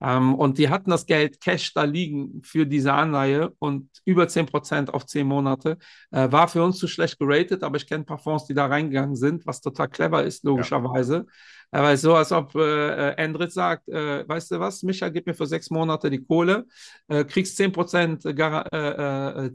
Ähm, 0.00 0.34
und 0.34 0.58
die 0.58 0.68
hatten 0.68 0.90
das 0.90 1.06
Geld 1.06 1.40
Cash 1.40 1.72
da 1.74 1.84
liegen 1.84 2.42
für 2.42 2.66
diese 2.66 2.92
Anleihe 2.92 3.52
und 3.60 3.90
über 4.04 4.26
10 4.26 4.46
Prozent 4.46 4.92
auf 4.92 5.06
zehn 5.06 5.26
Monate. 5.26 5.78
Äh, 6.10 6.32
war 6.32 6.48
für 6.48 6.64
uns 6.64 6.78
zu 6.78 6.88
schlecht 6.88 7.18
geratet, 7.18 7.62
aber 7.62 7.76
ich 7.76 7.86
kenne 7.86 8.02
ein 8.02 8.06
paar 8.06 8.18
Fonds, 8.18 8.46
die 8.46 8.54
da 8.54 8.66
reingegangen 8.66 9.14
sind, 9.14 9.46
was 9.46 9.60
total 9.60 9.88
clever 9.88 10.24
ist, 10.24 10.42
logischerweise. 10.44 11.26
Äh, 11.70 11.80
weil 11.82 11.96
so, 11.96 12.16
als 12.16 12.32
ob 12.32 12.56
äh, 12.56 13.10
Endrit 13.12 13.52
sagt, 13.52 13.88
äh, 13.88 14.28
weißt 14.28 14.50
du 14.50 14.58
was, 14.58 14.82
Micha, 14.82 15.08
gib 15.10 15.26
mir 15.26 15.34
für 15.34 15.46
sechs 15.46 15.70
Monate 15.70 16.10
die 16.10 16.24
Kohle, 16.24 16.66
äh, 17.06 17.24
kriegst 17.24 17.56
10 17.56 17.70
Prozent 17.72 18.22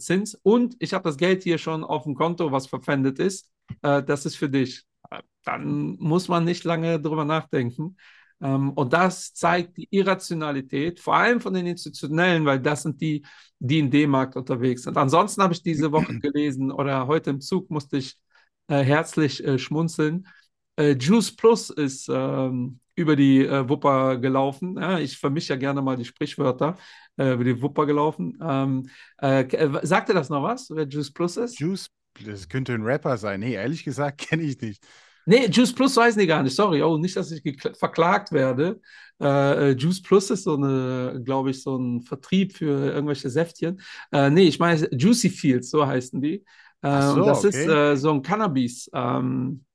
Zins 0.01 0.39
und 0.43 0.75
ich 0.79 0.93
habe 0.93 1.03
das 1.03 1.17
Geld 1.17 1.43
hier 1.43 1.57
schon 1.57 1.83
auf 1.83 2.03
dem 2.03 2.15
Konto, 2.15 2.51
was 2.51 2.67
verpfändet 2.67 3.19
ist. 3.19 3.49
Das 3.81 4.25
ist 4.25 4.35
für 4.35 4.49
dich. 4.49 4.85
Dann 5.43 5.95
muss 5.99 6.27
man 6.27 6.43
nicht 6.43 6.63
lange 6.63 6.99
drüber 6.99 7.25
nachdenken. 7.25 7.97
Ähm, 8.41 8.71
und 8.71 8.93
das 8.93 9.33
zeigt 9.33 9.77
die 9.77 9.87
Irrationalität, 9.91 10.99
vor 10.99 11.15
allem 11.15 11.39
von 11.41 11.53
den 11.53 11.67
Institutionellen, 11.67 12.45
weil 12.45 12.59
das 12.59 12.83
sind 12.83 13.01
die, 13.01 13.25
die 13.59 13.79
in 13.79 13.91
dem 13.91 14.11
Markt 14.11 14.35
unterwegs 14.35 14.83
sind. 14.83 14.97
Ansonsten 14.97 15.41
habe 15.41 15.53
ich 15.53 15.63
diese 15.63 15.91
Woche 15.91 16.13
gelesen 16.19 16.71
oder 16.71 17.07
heute 17.07 17.29
im 17.29 17.41
Zug 17.41 17.69
musste 17.69 17.97
ich 17.97 18.17
äh, 18.67 18.83
herzlich 18.83 19.43
äh, 19.45 19.57
schmunzeln. 19.57 20.27
Äh, 20.75 20.91
Juice 20.93 21.35
Plus 21.35 21.69
ist 21.69 22.09
ähm, 22.11 22.79
über 22.95 23.15
die 23.15 23.45
äh, 23.45 23.67
Wupper 23.69 24.17
gelaufen. 24.17 24.77
Ja, 24.79 24.99
ich 24.99 25.17
vermische 25.17 25.53
ja 25.53 25.59
gerne 25.59 25.81
mal 25.81 25.97
die 25.97 26.05
Sprichwörter. 26.05 26.75
Äh, 27.17 27.33
über 27.33 27.43
die 27.43 27.61
Wupper 27.61 27.85
gelaufen. 27.85 28.37
Ähm, 28.41 28.89
äh, 29.19 29.45
sagt 29.83 30.09
ihr 30.09 30.15
das 30.15 30.29
noch 30.29 30.43
was, 30.43 30.69
wer 30.71 30.87
Juice 30.87 31.11
Plus 31.11 31.37
ist? 31.37 31.59
Juice, 31.59 31.87
das 32.25 32.49
könnte 32.49 32.73
ein 32.73 32.81
Rapper 32.83 33.17
sein. 33.17 33.39
Nee, 33.41 33.53
ehrlich 33.53 33.83
gesagt 33.83 34.17
kenne 34.29 34.43
ich 34.43 34.59
nicht. 34.59 34.85
Nee, 35.25 35.47
Juice 35.47 35.73
Plus 35.73 35.95
weiß 35.95 36.15
die 36.15 36.27
gar 36.27 36.43
nicht. 36.43 36.55
Sorry, 36.55 36.81
oh, 36.81 36.97
nicht, 36.97 37.15
dass 37.15 37.31
ich 37.31 37.41
verklagt 37.77 38.31
werde. 38.31 38.79
Äh, 39.21 39.71
äh, 39.71 39.75
Juice 39.75 40.01
Plus 40.01 40.29
ist 40.29 40.43
so 40.43 40.55
eine, 40.55 41.21
glaube 41.23 41.51
ich, 41.51 41.61
so 41.61 41.77
ein 41.77 42.01
Vertrieb 42.01 42.57
für 42.57 42.91
irgendwelche 42.91 43.29
Säftchen. 43.29 43.81
Äh, 44.11 44.29
nee, 44.29 44.43
ich 44.43 44.59
meine 44.59 44.87
Juicy 44.91 45.29
Fields, 45.29 45.69
so 45.69 45.85
heißen 45.85 46.21
die. 46.21 46.43
Äh, 46.81 47.01
so, 47.01 47.25
das 47.25 47.43
ist 47.43 47.55
okay. 47.55 47.93
äh, 47.93 47.95
so 47.95 48.11
ein 48.11 48.21
Cannabis 48.21 48.89
ähm, 48.93 48.99
äh, 49.01 49.61
äh, 49.61 49.72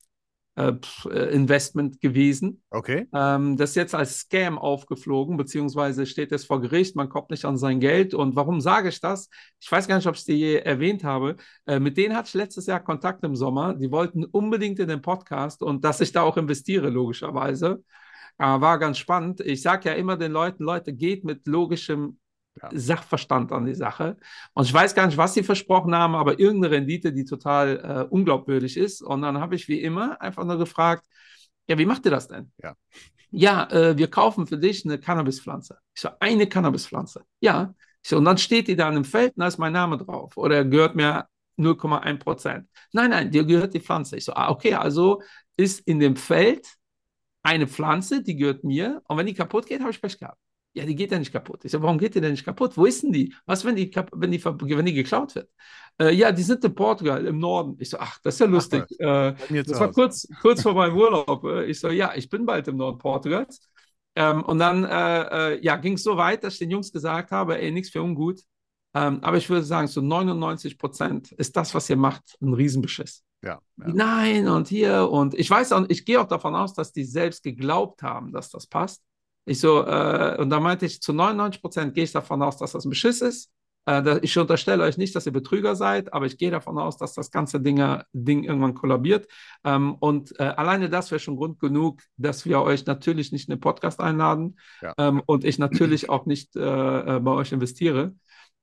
Investment 0.59 2.01
gewesen. 2.01 2.62
Okay. 2.71 3.07
Ähm, 3.14 3.57
das 3.57 3.71
ist 3.71 3.77
jetzt 3.77 3.94
als 3.94 4.21
Scam 4.21 4.59
aufgeflogen, 4.59 5.37
beziehungsweise 5.37 6.07
steht 6.07 6.33
es 6.33 6.44
vor 6.44 6.61
Gericht, 6.61 6.97
man 6.97 7.09
kommt 7.09 7.31
nicht 7.31 7.44
an 7.44 7.57
sein 7.57 7.81
Geld. 7.81 8.14
Und 8.14 8.37
warum 8.37 8.61
sage 8.61 8.88
ich 8.88 9.01
das? 9.01 9.29
Ich 9.61 9.71
weiß 9.71 9.87
gar 9.87 9.97
nicht, 9.97 10.07
ob 10.07 10.14
ich 10.14 10.21
es 10.21 10.25
dir 10.25 10.37
je 10.37 10.57
erwähnt 10.57 11.05
habe. 11.05 11.37
Äh, 11.66 11.79
mit 11.81 11.97
denen 11.97 12.16
hatte 12.16 12.29
ich 12.29 12.35
letztes 12.35 12.66
Jahr 12.66 12.81
Kontakt 12.81 13.25
im 13.25 13.37
Sommer. 13.37 13.75
Die 13.75 13.90
wollten 13.90 14.25
unbedingt 14.25 14.79
in 14.79 14.88
den 14.88 15.03
Podcast 15.03 15.62
und 15.62 15.85
dass 15.85 16.01
ich 16.01 16.12
da 16.12 16.23
auch 16.23 16.37
investiere, 16.37 16.90
logischerweise. 16.90 17.83
Äh, 18.38 18.44
war 18.44 18.79
ganz 18.79 18.99
spannend. 18.99 19.40
Ich 19.40 19.62
sage 19.62 19.88
ja 19.88 19.94
immer 19.94 20.16
den 20.16 20.33
Leuten, 20.33 20.64
Leute, 20.64 20.92
geht 20.92 21.25
mit 21.25 21.47
logischem 21.47 22.18
Ja. 22.62 22.68
Sachverstand 22.73 23.53
an 23.53 23.66
die 23.66 23.75
Sache. 23.75 24.16
Und 24.55 24.64
ich 24.64 24.73
weiß 24.73 24.94
gar 24.94 25.07
nicht, 25.07 25.16
was 25.16 25.35
sie 25.35 25.42
versprochen 25.42 25.94
haben, 25.94 26.14
aber 26.14 26.38
irgendeine 26.38 26.77
Rendite, 26.77 27.12
die 27.12 27.25
total 27.25 28.07
äh, 28.09 28.12
unglaubwürdig 28.12 28.77
ist. 28.77 29.03
Und 29.03 29.23
dann 29.23 29.38
habe 29.38 29.55
ich 29.55 29.68
wie 29.68 29.81
immer 29.81 30.21
einfach 30.21 30.44
nur 30.44 30.59
gefragt, 30.59 31.05
ja, 31.68 31.79
wie 31.79 31.87
macht 31.87 32.05
ihr 32.05 32.11
das 32.11 32.29
denn? 32.29 32.53
Ja. 32.62 32.75
Ja, 33.31 33.71
äh, 33.71 33.97
wir 33.97 34.09
kaufen 34.09 34.47
für 34.47 34.57
dich 34.57 34.85
eine 34.85 34.99
Cannabispflanze. 34.99 35.79
Ich 35.94 36.01
so, 36.01 36.09
eine 36.18 36.47
Cannabispflanze. 36.47 37.25
Ja. 37.40 37.75
So, 38.03 38.16
und 38.16 38.25
dann 38.25 38.38
steht 38.38 38.68
die 38.68 38.77
da 38.77 38.88
im 38.88 39.05
Feld 39.05 39.37
und 39.37 39.40
da 39.40 39.49
ist 39.49 39.59
mein 39.59 39.73
Name 39.73 39.99
drauf. 39.99 40.37
Oder 40.37 40.64
gehört 40.64 40.94
mir 40.97 41.27
0,1 41.59 42.18
Prozent. 42.18 42.68
Nein, 42.92 43.11
nein, 43.11 43.31
dir 43.31 43.44
gehört 43.44 43.75
die 43.75 43.81
Pflanze. 43.81 44.16
Ich 44.16 44.25
so, 44.25 44.33
ah, 44.33 44.51
okay, 44.51 44.75
also 44.75 45.21
ist 45.57 45.81
in 45.81 45.99
dem 46.01 46.16
Feld 46.16 46.66
eine 47.42 47.66
Pflanze, 47.66 48.23
die 48.23 48.37
gehört 48.37 48.64
mir. 48.64 49.03
Und 49.09 49.16
wenn 49.18 49.27
die 49.27 49.35
kaputt 49.35 49.66
geht, 49.66 49.81
habe 49.81 49.90
ich 49.90 50.01
Pech 50.01 50.18
gehabt. 50.18 50.38
Ja, 50.74 50.85
die 50.85 50.94
geht 50.94 51.11
ja 51.11 51.18
nicht 51.18 51.33
kaputt. 51.33 51.64
Ich 51.64 51.72
so, 51.72 51.83
warum 51.83 51.98
geht 51.98 52.14
die 52.14 52.20
denn 52.20 52.33
nicht 52.33 52.44
kaputt? 52.44 52.76
Wo 52.76 52.85
ist 52.85 53.02
denn 53.02 53.12
die? 53.12 53.35
Was, 53.46 53.64
wenn 53.64 53.74
die, 53.74 53.90
wenn 54.12 54.31
die, 54.31 54.44
wenn 54.44 54.87
die 54.87 54.92
geklaut 54.92 55.35
wird? 55.35 55.50
Äh, 56.00 56.14
ja, 56.14 56.31
die 56.31 56.42
sind 56.42 56.64
in 56.64 56.74
Portugal, 56.74 57.26
im 57.26 57.38
Norden. 57.38 57.76
Ich 57.81 57.90
so, 57.90 57.98
ach, 57.98 58.18
das 58.22 58.35
ist 58.35 58.40
ja 58.40 58.46
lustig. 58.46 58.85
Äh, 58.98 59.33
Bei 59.33 59.37
mir 59.48 59.64
das 59.64 59.81
war 59.81 59.90
kurz, 59.90 60.28
kurz 60.40 60.62
vor 60.62 60.74
meinem 60.74 60.96
Urlaub. 60.96 61.44
Äh, 61.44 61.64
Ich 61.66 61.81
so, 61.81 61.88
ja, 61.90 62.12
ich 62.14 62.28
bin 62.28 62.46
bald 62.46 62.68
im 62.68 62.76
Norden 62.76 62.98
Portugals. 62.98 63.61
Ähm, 64.14 64.44
und 64.44 64.59
dann 64.59 64.85
äh, 64.85 65.54
äh, 65.54 65.64
ja, 65.64 65.76
ging 65.76 65.94
es 65.94 66.02
so 66.02 66.16
weit, 66.16 66.44
dass 66.44 66.54
ich 66.54 66.59
den 66.61 66.70
Jungs 66.70 66.92
gesagt 66.92 67.31
habe, 67.31 67.61
ey, 67.61 67.70
nichts 67.70 67.90
für 67.90 68.02
ungut. 68.02 68.40
Ähm, 68.94 69.18
aber 69.22 69.37
ich 69.37 69.48
würde 69.48 69.64
sagen, 69.64 69.87
so 69.87 70.00
99 70.00 70.78
Prozent 70.78 71.33
ist 71.33 71.57
das, 71.57 71.74
was 71.74 71.90
ihr 71.90 71.96
macht, 71.96 72.37
ein 72.40 72.54
Riesenbeschiss. 72.54 73.22
Ja, 73.42 73.61
ja. 73.76 73.88
Nein, 73.88 74.48
und 74.48 74.68
hier, 74.68 75.09
und 75.11 75.35
ich 75.35 75.48
weiß 75.48 75.72
auch, 75.72 75.85
ich 75.88 76.04
gehe 76.04 76.20
auch 76.20 76.26
davon 76.26 76.54
aus, 76.57 76.74
dass 76.74 76.92
die 76.92 77.04
selbst 77.04 77.42
geglaubt 77.42 78.02
haben, 78.02 78.33
dass 78.33 78.50
das 78.50 78.66
passt. 78.66 79.02
Ich 79.48 79.61
so, 79.61 79.84
äh, 79.84 80.37
und 80.38 80.50
da 80.50 80.61
meinte 80.61 80.87
ich, 80.87 81.00
zu 81.00 81.12
99 81.12 81.61
Prozent 81.61 81.94
gehe 81.94 82.04
ich 82.04 82.12
davon 82.12 82.42
aus, 82.42 82.58
dass 82.58 82.72
das 82.72 82.84
ein 82.84 82.90
Beschiss 82.90 83.20
ist. 83.20 83.50
Äh, 83.87 84.02
da, 84.02 84.18
ich 84.20 84.37
unterstelle 84.38 84.84
euch 84.84 84.98
nicht, 84.98 85.16
dass 85.16 85.24
ihr 85.24 85.32
Betrüger 85.32 85.74
seid, 85.74 86.12
aber 86.12 86.26
ich 86.26 86.37
gehe 86.37 86.50
davon 86.50 86.78
aus, 86.78 86.98
dass 86.98 87.14
das 87.14 87.30
ganze 87.30 87.61
Ding, 87.61 87.82
Ding 88.12 88.44
irgendwann 88.44 88.74
kollabiert. 88.74 89.26
Ähm, 89.64 89.94
und 89.94 90.38
äh, 90.38 90.42
alleine 90.44 90.90
das 90.90 91.11
wäre 91.11 91.20
schon 91.20 91.37
Grund 91.37 91.58
genug, 91.58 92.02
dass 92.18 92.44
wir 92.44 92.61
euch 92.61 92.84
natürlich 92.84 93.32
nicht 93.32 93.48
in 93.48 93.54
den 93.54 93.61
Podcast 93.61 94.00
einladen 94.00 94.58
Ja. 94.82 94.92
ähm, 94.98 95.22
und 95.24 95.44
ich 95.44 95.58
natürlich 95.58 96.11
auch 96.11 96.26
nicht 96.26 96.54
äh, 96.54 97.16
äh, 97.16 97.20
bei 97.20 97.30
euch 97.30 97.52
investiere. 97.52 98.14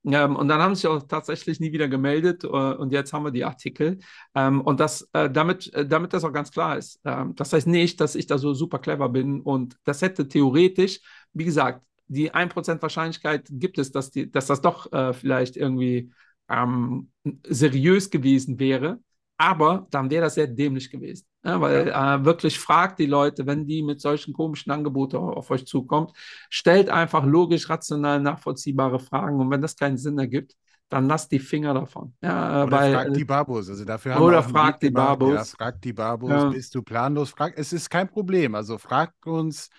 Ähm, 0.06 0.36
und 0.36 0.48
dann 0.48 0.62
haben 0.62 0.76
sie 0.76 0.82
sich 0.82 0.90
auch 0.90 1.04
tatsächlich 1.08 1.60
nie 1.60 1.72
wieder 1.72 1.88
gemeldet 1.88 2.44
äh, 2.44 2.48
und 2.48 2.92
jetzt 2.92 3.12
haben 3.14 3.24
wir 3.24 3.32
die 3.32 3.44
Artikel. 3.46 4.00
Ähm, 4.36 4.62
und 4.62 4.80
das, 4.80 5.10
äh, 5.14 5.30
damit, 5.30 5.74
äh, 5.74 5.88
damit 5.88 6.14
das 6.14 6.24
auch 6.24 6.34
ganz 6.34 6.52
klar 6.52 6.78
ist. 6.78 7.00
Ähm, 7.06 7.34
das 7.36 7.54
heißt 7.54 7.68
nicht, 7.68 8.00
dass 8.02 8.16
ich 8.16 8.28
da 8.28 8.38
so 8.38 8.54
super 8.54 8.80
clever 8.80 9.10
bin 9.10 9.42
und 9.42 9.78
das 9.84 10.02
hätte 10.02 10.28
theoretisch, 10.28 11.00
wie 11.34 11.46
gesagt, 11.46 11.82
die 12.08 12.34
1% 12.34 12.82
Wahrscheinlichkeit 12.82 13.48
gibt 13.50 13.80
es, 13.80 13.92
dass, 13.92 14.12
die, 14.12 14.30
dass 14.32 14.46
das 14.46 14.62
doch 14.62 14.92
äh, 14.94 15.14
vielleicht 15.14 15.58
irgendwie 15.58 16.12
ähm, 16.50 17.10
seriös 17.48 18.12
gewesen 18.12 18.60
wäre. 18.60 19.00
Aber 19.38 19.88
dann 19.92 20.10
wäre 20.10 20.24
das 20.24 20.36
sehr 20.36 20.48
dämlich 20.48 20.90
gewesen. 20.90 21.26
Ja, 21.44 21.62
weil 21.62 21.90
äh, 21.90 22.26
wirklich 22.26 22.58
fragt 22.60 23.00
die 23.00 23.06
Leute, 23.06 23.46
wenn 23.46 23.68
die 23.68 23.84
mit 23.84 24.02
solchen 24.02 24.34
komischen 24.34 24.72
Angeboten 24.72 25.18
auf 25.18 25.52
euch 25.52 25.68
zukommt, 25.68 26.12
stellt 26.50 26.90
einfach 26.90 27.24
logisch, 27.26 27.70
rational 27.70 28.20
nachvollziehbare 28.20 29.00
Fragen. 29.00 29.40
Und 29.40 29.52
wenn 29.52 29.62
das 29.62 29.76
keinen 29.76 29.98
Sinn 29.98 30.18
ergibt, 30.18 30.56
dann 30.90 31.08
lasst 31.08 31.32
die 31.32 31.40
Finger 31.40 31.74
davon. 31.74 32.14
Ja, 32.22 32.62
äh, 32.62 32.66
Oder 32.66 32.78
weil, 32.78 32.94
fragt 32.94 33.10
äh, 33.10 33.14
die 33.14 33.26
Babos. 33.26 33.70
Also 33.70 33.86
dafür 33.86 34.16
haben 34.16 34.24
oder 34.24 34.44
fragt 34.44 34.84
die 34.84 34.88
gemacht. 34.88 35.10
Ja, 35.10 35.16
Babos. 35.16 35.52
fragt 35.52 35.84
die 35.84 35.94
Babos. 35.94 36.30
Ja. 36.30 36.50
Bist 36.50 36.76
du 36.76 36.82
planlos? 36.82 37.32
Frag, 37.32 37.54
es 37.58 37.74
ist 37.74 37.90
kein 37.90 38.08
Problem. 38.08 38.56
Also 38.56 38.78
fragt 38.78 39.26
uns. 39.26 39.70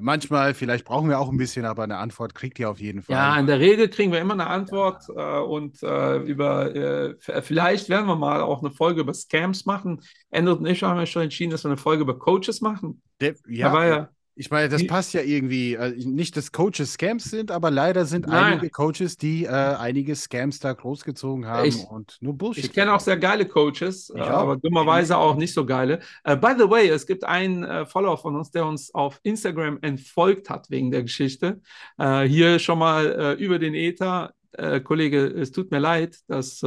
Manchmal, 0.00 0.54
vielleicht 0.54 0.86
brauchen 0.86 1.10
wir 1.10 1.18
auch 1.18 1.28
ein 1.28 1.36
bisschen, 1.36 1.66
aber 1.66 1.82
eine 1.82 1.98
Antwort 1.98 2.34
kriegt 2.34 2.58
ihr 2.58 2.70
auf 2.70 2.80
jeden 2.80 3.02
Fall. 3.02 3.14
Ja, 3.14 3.38
in 3.38 3.46
der 3.46 3.60
Regel 3.60 3.90
kriegen 3.90 4.10
wir 4.10 4.20
immer 4.20 4.32
eine 4.32 4.46
Antwort 4.46 5.04
äh, 5.14 5.38
und 5.38 5.82
äh, 5.82 6.16
über 6.16 6.74
äh, 6.74 7.14
vielleicht 7.42 7.90
werden 7.90 8.06
wir 8.06 8.16
mal 8.16 8.40
auch 8.40 8.62
eine 8.62 8.70
Folge 8.70 9.02
über 9.02 9.12
Scams 9.12 9.66
machen. 9.66 10.00
Endrit 10.30 10.58
und 10.58 10.66
ich 10.66 10.82
haben 10.82 10.98
ja 10.98 11.04
schon 11.04 11.22
entschieden, 11.22 11.50
dass 11.50 11.64
wir 11.64 11.68
eine 11.68 11.76
Folge 11.76 12.02
über 12.02 12.18
Coaches 12.18 12.62
machen. 12.62 13.02
Da 13.18 13.32
ja, 13.46 13.72
war 13.72 13.86
ja, 13.86 14.08
ich 14.34 14.50
meine, 14.50 14.68
das 14.68 14.86
passt 14.86 15.12
ja 15.14 15.20
irgendwie. 15.20 15.74
äh, 15.74 15.90
Nicht, 16.06 16.36
dass 16.36 16.52
Coaches 16.52 16.94
Scams 16.94 17.24
sind, 17.24 17.50
aber 17.50 17.70
leider 17.70 18.04
sind 18.06 18.26
Nein. 18.26 18.54
einige 18.54 18.70
Coaches, 18.70 19.16
die 19.16 19.44
äh, 19.44 19.48
einige 19.48 20.14
Scams 20.16 20.58
da 20.58 20.72
großgezogen 20.72 21.46
haben 21.46 21.66
Ich- 21.68 21.84
und 21.84 22.16
nur 22.20 22.34
Bullshit. 22.36 22.64
ich 22.64 22.72
kenne 22.72 22.94
auch 22.94 23.00
sehr 23.00 23.16
geile 23.18 23.46
Coaches, 23.46 24.10
äh, 24.14 24.20
aber 24.20 24.56
dummerweise 24.56 25.16
auch 25.18 25.36
nicht 25.36 25.52
so 25.52 25.66
geile. 25.66 26.00
Äh, 26.24 26.36
by 26.36 26.54
the 26.58 26.68
way, 26.68 26.88
es 26.88 27.06
gibt 27.06 27.24
einen 27.24 27.62
äh, 27.64 27.84
Follower 27.86 28.16
von 28.16 28.34
uns, 28.36 28.50
der 28.50 28.64
uns 28.66 28.94
auf 28.94 29.20
Instagram 29.22 29.78
entfolgt 29.82 30.48
hat 30.50 30.70
wegen 30.70 30.90
der 30.90 31.02
Geschichte. 31.02 31.60
Äh, 31.98 32.22
hier 32.22 32.58
schon 32.58 32.78
mal 32.78 33.36
äh, 33.38 33.42
über 33.44 33.58
den 33.58 33.74
Ether. 33.74 34.32
äh, 34.52 34.80
Kollege, 34.80 35.26
es 35.26 35.50
tut 35.50 35.70
mir 35.70 35.78
leid, 35.78 36.18
dass 36.28 36.62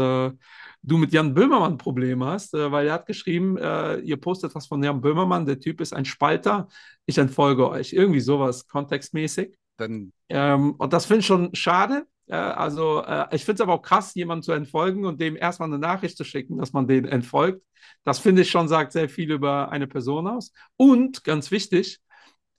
du 0.88 0.98
mit 0.98 1.12
Jan 1.14 1.34
Böhmermann 1.34 1.74
ein 1.74 1.78
Problem 1.78 2.24
hast, 2.24 2.54
äh, 2.54 2.72
weil 2.72 2.88
er 2.88 2.94
hat 2.94 3.06
geschrieben, 3.06 3.58
äh, 3.58 3.98
ihr 4.00 4.18
postet 4.18 4.54
was 4.56 4.68
von 4.68 4.84
Jan 4.84 5.02
Böhmermann, 5.02 5.46
der 5.46 5.60
Typ 5.60 5.82
ist 5.82 5.94
ein 5.94 6.06
Spalter, 6.06 6.68
ich 7.06 7.18
entfolge 7.18 7.70
euch. 7.70 7.94
Irgendwie 7.94 8.20
sowas 8.20 8.68
kontextmäßig. 8.68 9.58
Dann, 9.78 10.14
Ähm, 10.30 10.76
und 10.78 10.94
das 10.94 11.06
finde 11.06 11.20
ich 11.20 11.26
schon 11.26 11.54
schade. 11.54 12.06
Äh, 12.28 12.36
also, 12.36 13.04
äh, 13.04 13.28
ich 13.36 13.46
finde 13.46 13.56
es 13.56 13.62
aber 13.62 13.74
auch 13.74 13.82
krass, 13.82 14.16
jemanden 14.16 14.44
zu 14.44 14.52
entfolgen 14.54 15.06
und 15.06 15.20
dem 15.22 15.36
erstmal 15.36 15.70
eine 15.70 15.80
Nachricht 15.80 16.18
zu 16.18 16.24
schicken, 16.24 16.58
dass 16.58 16.74
man 16.74 16.88
den 16.88 17.06
entfolgt. 17.06 17.62
Das 18.04 18.20
finde 18.20 18.42
ich 18.44 18.50
schon, 18.50 18.68
sagt 18.68 18.94
sehr 18.94 19.10
viel 19.10 19.32
über 19.32 19.72
eine 19.72 19.88
Person 19.88 20.28
aus. 20.28 20.52
Und 20.78 21.24
ganz 21.24 21.52
wichtig, 21.52 22.00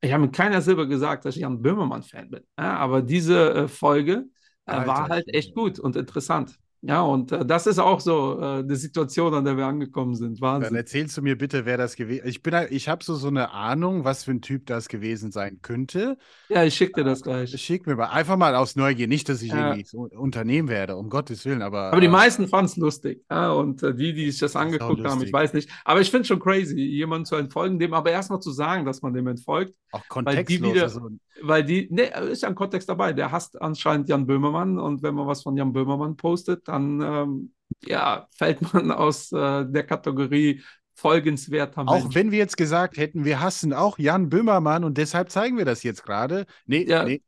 ich 0.01 0.13
habe 0.13 0.25
mit 0.25 0.35
keiner 0.35 0.61
Silber 0.63 0.87
gesagt, 0.87 1.25
dass 1.25 1.37
ich 1.37 1.45
ein 1.45 1.63
Böhmermann-Fan 1.63 2.31
bin. 2.31 2.43
Ja, 2.59 2.77
aber 2.77 3.03
diese 3.03 3.55
äh, 3.55 3.69
Folge 3.69 4.27
äh, 4.67 4.87
war 4.87 5.09
halt 5.09 5.27
echt 5.35 5.55
gut 5.55 5.79
und 5.79 5.97
interessant. 5.97 6.59
Ja, 6.83 7.01
und 7.03 7.33
äh, 7.33 7.45
das 7.45 7.67
ist 7.67 7.79
auch 7.79 7.99
so 8.01 8.41
äh, 8.41 8.65
die 8.65 8.77
Situation, 8.77 9.35
an 9.35 9.45
der 9.45 9.57
wir 9.57 9.67
angekommen 9.67 10.15
sind. 10.15 10.41
dann 10.41 10.63
Wahnsinn. 10.63 10.77
erzählst 10.77 11.17
du 11.17 11.23
mir 11.23 11.37
bitte, 11.37 11.65
wer 11.67 11.77
das 11.79 11.97
gewesen 11.97 12.27
Ich 12.29 12.43
bin, 12.43 12.53
da- 12.53 12.67
ich 12.67 12.89
habe 12.89 13.03
so, 13.03 13.15
so 13.17 13.29
eine 13.29 13.51
Ahnung, 13.51 14.05
was 14.05 14.25
für 14.25 14.31
ein 14.31 14.41
Typ 14.43 14.67
das 14.67 14.89
gewesen 14.89 15.33
sein 15.33 15.59
könnte. 15.63 16.17
Ja, 16.49 16.63
ich 16.65 16.75
schicke 16.75 17.01
dir 17.01 17.05
das 17.05 17.23
gleich. 17.23 17.51
Schick 17.61 17.87
mir 17.87 17.97
mal 17.97 18.07
einfach 18.11 18.37
mal 18.37 18.55
aus 18.55 18.77
Neugier, 18.77 19.09
nicht, 19.09 19.29
dass 19.29 19.43
ich 19.43 19.51
Ja. 19.51 19.71
irgendwie 19.71 19.85
so 19.89 20.03
Unternehmen 20.17 20.69
werde, 20.69 20.97
um 20.97 21.09
Gottes 21.11 21.45
Willen, 21.45 21.63
aber. 21.63 21.91
Aber 21.93 22.01
die 22.01 22.07
äh, 22.07 22.11
meisten 22.11 22.47
fanden 22.47 22.67
es 22.67 22.77
lustig. 22.77 23.25
Ja, 23.31 23.51
und 23.53 23.83
äh, 23.83 23.95
die, 23.95 24.13
die 24.13 24.31
sich 24.31 24.39
das 24.41 24.51
ist 24.53 24.57
auch 24.57 24.61
angeguckt 24.61 25.05
haben, 25.05 25.23
ich 25.23 25.33
weiß 25.33 25.55
nicht. 25.55 25.69
Aber 25.85 26.01
ich 26.01 26.11
finde 26.11 26.27
schon 26.27 26.39
crazy, 26.39 26.79
jemanden 26.81 27.25
zu 27.25 27.35
entfolgen, 27.37 27.79
dem 27.79 27.95
aber 27.95 28.11
erstmal 28.13 28.41
zu 28.41 28.53
sagen, 28.53 28.85
dass 28.85 29.03
man 29.03 29.13
dem 29.15 29.27
entfolgt. 29.27 29.75
auch 29.93 30.03
die 30.03 30.09
kontextlos. 30.09 30.73
wieder- 30.75 30.83
also, 30.85 31.09
Weil 31.43 31.65
die, 31.65 31.89
ne, 31.91 32.05
ist 32.31 32.43
ja 32.43 32.49
ein 32.49 32.55
Kontext 32.55 32.89
dabei. 32.89 33.13
Der 33.13 33.31
hasst 33.31 33.61
anscheinend 33.61 34.09
Jan 34.09 34.27
Böhmermann 34.27 34.79
und 34.79 35.03
wenn 35.03 35.15
man 35.15 35.27
was 35.27 35.43
von 35.43 35.57
Jan 35.57 35.73
Böhmermann 35.73 36.17
postet, 36.17 36.67
dann 36.69 36.76
ähm, 36.77 37.53
ja, 37.85 38.27
fällt 38.37 38.73
man 38.73 38.91
aus 38.91 39.33
äh, 39.33 39.65
der 39.67 39.85
Kategorie 39.85 40.63
folgenswerter 40.95 41.83
auch 41.87 42.03
Mensch. 42.05 42.15
wenn 42.15 42.31
wir 42.31 42.39
jetzt 42.39 42.57
gesagt 42.57 42.97
hätten, 42.97 43.25
wir 43.25 43.41
hassen 43.41 43.73
auch 43.73 43.99
Jan 43.99 44.29
Böhmermann 44.31 44.83
und 44.85 44.97
deshalb 44.97 45.31
zeigen 45.31 45.59
wir 45.59 45.65
das 45.67 45.83
jetzt 45.83 46.05
gerade. 46.05 46.47
Nee, 46.67 46.85
Ja. 46.89 47.05
nee. 47.05 47.23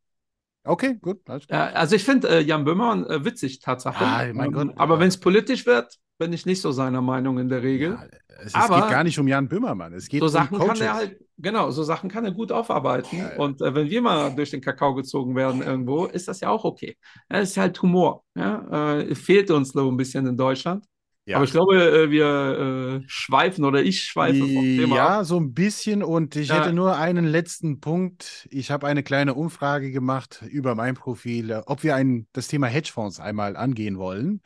Okay, 0.64 0.96
gut. 1.00 1.20
Ja, 1.48 1.66
also 1.68 1.96
ich 1.96 2.04
finde 2.04 2.28
äh, 2.28 2.40
Jan 2.40 2.64
Böhmermann 2.64 3.06
äh, 3.06 3.24
witzig, 3.24 3.60
Tatsache. 3.60 4.04
Ah, 4.04 4.26
mein 4.34 4.48
ähm, 4.48 4.52
Gott, 4.52 4.68
aber 4.76 4.94
ja. 4.94 5.00
wenn 5.00 5.08
es 5.08 5.18
politisch 5.18 5.64
wird, 5.66 5.96
bin 6.18 6.32
ich 6.32 6.46
nicht 6.46 6.60
so 6.60 6.72
seiner 6.72 7.00
Meinung 7.00 7.38
in 7.38 7.48
der 7.48 7.62
Regel. 7.62 7.90
Ja, 7.92 8.04
es, 8.40 8.46
es 8.48 8.54
Aber- 8.54 8.80
geht 8.82 8.90
gar 8.90 9.04
nicht 9.04 9.18
um 9.18 9.28
Jan 9.28 9.48
Böhmermann. 9.48 9.92
Es 9.94 10.08
geht 10.08 10.20
so 10.20 10.26
um 10.26 10.32
Sachen 10.32 10.58
Coaches. 10.58 10.78
kann 10.78 10.86
er 10.88 10.94
halt, 10.94 11.20
genau, 11.38 11.70
so 11.70 11.82
Sachen 11.82 12.10
kann 12.10 12.24
er 12.24 12.32
gut 12.32 12.52
aufarbeiten. 12.52 13.18
Ja, 13.18 13.30
ja. 13.30 13.36
Und 13.36 13.60
äh, 13.62 13.74
wenn 13.74 13.88
wir 13.88 14.02
mal 14.02 14.34
durch 14.34 14.50
den 14.50 14.60
Kakao 14.60 14.94
gezogen 14.94 15.34
werden 15.34 15.62
irgendwo, 15.62 16.06
ist 16.06 16.28
das 16.28 16.40
ja 16.40 16.50
auch 16.50 16.64
okay. 16.64 16.96
Ja, 17.30 17.38
es 17.38 17.50
ist 17.50 17.56
halt 17.56 17.80
Humor. 17.82 18.24
Ja? 18.34 18.98
Äh, 18.98 19.14
fehlt 19.14 19.50
uns 19.50 19.70
so 19.70 19.90
ein 19.90 19.96
bisschen 19.96 20.26
in 20.26 20.36
Deutschland. 20.36 20.84
Ja. 21.28 21.36
Aber 21.36 21.44
ich 21.44 21.50
glaube, 21.50 21.76
äh, 21.76 22.10
wir 22.10 23.02
äh, 23.02 23.04
schweifen 23.06 23.66
oder 23.66 23.82
ich 23.82 24.00
schweife 24.02 24.38
vom 24.38 24.48
Thema. 24.48 24.96
Ja, 24.96 25.24
so 25.24 25.38
ein 25.38 25.52
bisschen. 25.52 26.02
Und 26.02 26.36
ich 26.36 26.50
hätte 26.50 26.72
nur 26.72 26.96
einen 26.96 27.26
letzten 27.26 27.80
Punkt. 27.80 28.48
Ich 28.50 28.70
habe 28.70 28.86
eine 28.86 29.02
kleine 29.02 29.34
Umfrage 29.34 29.90
gemacht 29.90 30.42
über 30.48 30.74
mein 30.74 30.94
Profil, 30.94 31.62
ob 31.66 31.82
wir 31.82 31.96
ein, 31.96 32.26
das 32.32 32.48
Thema 32.48 32.66
Hedgefonds 32.66 33.20
einmal 33.20 33.58
angehen 33.58 33.98
wollen. 33.98 34.40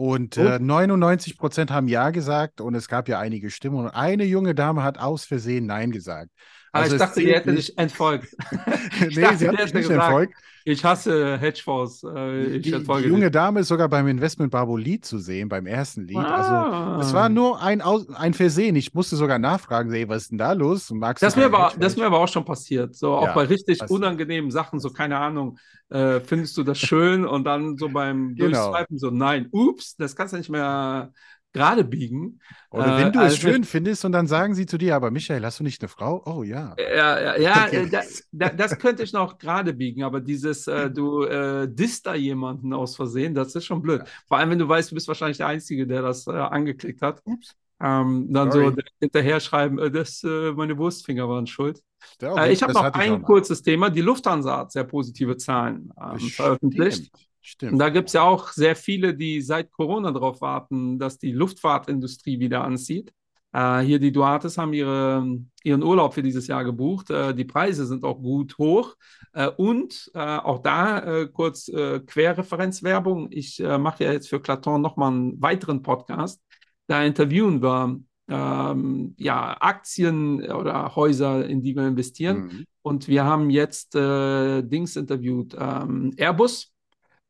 Und 0.00 0.36
Gut. 0.36 0.46
äh, 0.46 0.58
99 0.58 1.36
Prozent 1.36 1.70
haben 1.70 1.86
Ja 1.86 2.08
gesagt 2.08 2.62
und 2.62 2.74
es 2.74 2.88
gab 2.88 3.06
ja 3.06 3.18
einige 3.18 3.50
Stimmen. 3.50 3.76
Und 3.80 3.90
eine 3.90 4.24
junge 4.24 4.54
Dame 4.54 4.82
hat 4.82 4.96
aus 4.96 5.26
Versehen 5.26 5.66
Nein 5.66 5.90
gesagt. 5.92 6.30
Aber 6.72 6.84
Also 6.84 6.96
ich 6.96 7.00
dachte, 7.00 7.20
die 7.20 7.26
zählt 7.26 7.36
hätte 7.36 7.52
nicht- 7.52 7.68
dich 7.70 7.78
entfolgt. 7.78 8.28
nee, 9.00 9.20
dachte, 9.20 9.36
sie 9.38 9.48
hat 9.48 9.54
mich 9.58 9.74
nicht 9.74 9.88
gesagt, 9.88 9.90
entfolgt. 10.04 10.34
Ich 10.62 10.84
hasse 10.84 11.38
Hedgefonds. 11.38 12.04
Äh, 12.04 12.44
ich 12.56 12.62
Die, 12.64 12.70
die 12.70 12.76
junge 13.08 13.20
nicht. 13.24 13.34
Dame 13.34 13.60
ist 13.60 13.68
sogar 13.68 13.88
beim 13.88 14.06
Investment 14.08 14.50
Barbo 14.52 14.76
Lied 14.76 15.06
zu 15.06 15.18
sehen, 15.18 15.48
beim 15.48 15.66
ersten 15.66 16.06
Lied. 16.06 16.18
Also 16.18 16.50
Ah. 16.50 16.98
es 17.00 17.14
war 17.14 17.30
nur 17.30 17.62
ein, 17.62 17.80
Aus 17.80 18.08
ein 18.10 18.34
Versehen. 18.34 18.76
Ich 18.76 18.92
musste 18.92 19.16
sogar 19.16 19.38
nachfragen, 19.38 19.90
ey, 19.92 20.06
was 20.08 20.24
ist 20.24 20.30
denn 20.32 20.38
da 20.38 20.52
los? 20.52 20.90
Magst 20.90 21.22
Das 21.22 21.32
ist, 21.32 21.36
mir 21.38 21.46
aber, 21.46 21.72
das 21.78 21.96
mir 21.96 22.04
aber 22.04 22.18
auch 22.18 22.28
schon 22.28 22.44
passiert. 22.44 22.94
So 22.94 23.14
auch 23.14 23.28
Ja, 23.28 23.32
bei 23.34 23.44
richtig 23.44 23.80
unangenehmen 23.88 24.50
Sachen, 24.50 24.80
so 24.80 24.90
keine 24.90 25.16
Ahnung, 25.16 25.58
äh, 25.88 26.20
findest 26.20 26.58
du 26.58 26.62
das 26.62 26.78
schön 26.78 27.24
und 27.24 27.44
dann 27.44 27.78
so 27.78 27.88
beim 27.88 28.34
Genau. 28.36 28.70
Durchswipen 28.70 28.98
so, 28.98 29.10
nein, 29.10 29.48
ups, 29.52 29.96
das 29.96 30.14
kannst 30.14 30.34
du 30.34 30.38
nicht 30.38 30.50
mehr 30.50 31.10
gerade 31.52 31.84
biegen. 31.84 32.40
Oder 32.70 32.96
Äh, 32.98 33.04
wenn 33.04 33.12
du 33.12 33.18
also- 33.18 33.34
es 33.34 33.40
schön 33.40 33.64
findest 33.64 34.04
und 34.04 34.12
dann 34.12 34.26
sagen 34.26 34.54
sie 34.54 34.66
zu 34.66 34.78
dir, 34.78 34.94
aber 34.94 35.10
Michael, 35.10 35.44
hast 35.44 35.58
du 35.60 35.64
nicht 35.64 35.82
eine 35.82 35.88
Frau? 35.88 36.22
Oh 36.26 36.42
ja. 36.42 36.76
Ja, 36.78 37.20
ja, 37.20 37.38
ja 37.38 37.66
äh, 37.68 37.88
da, 37.88 38.00
da, 38.32 38.48
das 38.50 38.78
könnte 38.78 39.02
ich 39.02 39.12
noch 39.12 39.38
gerade 39.38 39.72
biegen, 39.72 40.02
aber 40.04 40.20
dieses, 40.20 40.66
äh, 40.68 40.90
du 40.90 41.24
äh, 41.24 41.66
disst 41.68 42.06
da 42.06 42.14
jemanden 42.14 42.72
aus 42.72 42.96
Versehen, 42.96 43.34
das 43.34 43.54
ist 43.54 43.64
schon 43.64 43.82
blöd. 43.82 44.02
Vor 44.28 44.38
allem, 44.38 44.50
wenn 44.50 44.58
du 44.58 44.68
weißt, 44.68 44.90
du 44.90 44.94
bist 44.94 45.08
wahrscheinlich 45.08 45.38
der 45.38 45.48
Einzige, 45.48 45.86
der 45.86 46.02
das 46.02 46.26
äh, 46.26 46.30
angeklickt 46.30 47.02
hat. 47.02 47.20
Ups. 47.24 47.54
Ähm, 47.82 48.26
dann 48.30 48.52
Sorry. 48.52 48.66
so 48.66 48.82
hinterher 49.00 49.40
schreiben, 49.40 49.78
äh, 49.78 49.90
das, 49.90 50.22
äh, 50.22 50.52
meine 50.52 50.76
Wurstfinger 50.76 51.28
waren 51.28 51.46
schuld. 51.46 51.82
Ja, 52.20 52.28
Äh, 52.28 52.32
okay, 52.32 52.52
ich 52.52 52.62
habe 52.62 52.72
das 52.74 52.82
noch 52.82 52.92
ein 52.92 53.22
kurzes 53.22 53.62
Thema. 53.62 53.88
Die 53.90 54.02
Lufthansa 54.02 54.58
hat 54.58 54.72
sehr 54.72 54.84
positive 54.84 55.36
Zahlen 55.38 55.90
ähm, 56.00 56.18
veröffentlicht. 56.18 57.10
Stimmt. 57.42 57.72
Und 57.72 57.78
da 57.78 57.88
gibt 57.88 58.08
es 58.08 58.12
ja 58.14 58.22
auch 58.22 58.48
sehr 58.48 58.76
viele, 58.76 59.14
die 59.14 59.40
seit 59.40 59.72
Corona 59.72 60.10
darauf 60.12 60.40
warten, 60.40 60.98
dass 60.98 61.18
die 61.18 61.32
Luftfahrtindustrie 61.32 62.38
wieder 62.38 62.64
anzieht. 62.64 63.12
Äh, 63.52 63.80
hier 63.80 63.98
die 63.98 64.12
Duartes 64.12 64.58
haben 64.58 64.72
ihre, 64.72 65.40
ihren 65.64 65.82
Urlaub 65.82 66.14
für 66.14 66.22
dieses 66.22 66.46
Jahr 66.46 66.64
gebucht. 66.64 67.10
Äh, 67.10 67.34
die 67.34 67.44
Preise 67.44 67.86
sind 67.86 68.04
auch 68.04 68.20
gut 68.20 68.58
hoch. 68.58 68.94
Äh, 69.32 69.48
und 69.48 70.10
äh, 70.14 70.18
auch 70.18 70.60
da 70.60 70.98
äh, 70.98 71.28
kurz 71.28 71.68
äh, 71.68 72.00
Querreferenzwerbung. 72.00 73.28
Ich 73.30 73.60
mache 73.60 74.04
ja 74.04 74.12
jetzt 74.12 74.28
für 74.28 74.40
Claton 74.40 74.80
nochmal 74.80 75.12
einen 75.12 75.42
weiteren 75.42 75.82
Podcast. 75.82 76.40
Da 76.86 77.02
interviewen 77.04 77.62
wir 77.62 78.00
ähm, 78.28 79.14
ja, 79.18 79.56
Aktien 79.60 80.42
oder 80.52 80.94
Häuser, 80.94 81.46
in 81.46 81.62
die 81.62 81.74
wir 81.74 81.86
investieren. 81.86 82.38
Mhm. 82.38 82.64
Und 82.82 83.08
wir 83.08 83.24
haben 83.24 83.50
jetzt 83.50 83.94
Dings 83.94 84.96
interviewt, 84.96 85.54
ähm, 85.58 86.14
Airbus. 86.16 86.72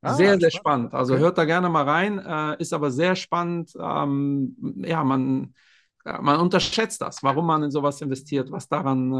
Ah, 0.02 0.12
sehr, 0.14 0.38
sehr 0.40 0.50
spannend. 0.50 0.94
Also 0.94 1.16
Okay. 1.16 1.18
hört 1.18 1.36
da 1.36 1.44
gerne 1.44 1.68
mal 1.68 1.84
rein, 1.84 2.18
äh, 2.18 2.56
ist 2.60 2.72
aber 2.72 2.90
sehr 2.90 3.16
spannend. 3.16 3.72
Ähm, 3.78 4.56
ja, 4.84 5.04
man, 5.04 5.54
ja, 6.06 6.20
man 6.22 6.40
unterschätzt 6.40 7.02
das, 7.02 7.22
warum 7.22 7.46
man 7.46 7.62
in 7.64 7.70
sowas 7.70 8.00
investiert, 8.00 8.50
was 8.50 8.66
daran 8.68 9.12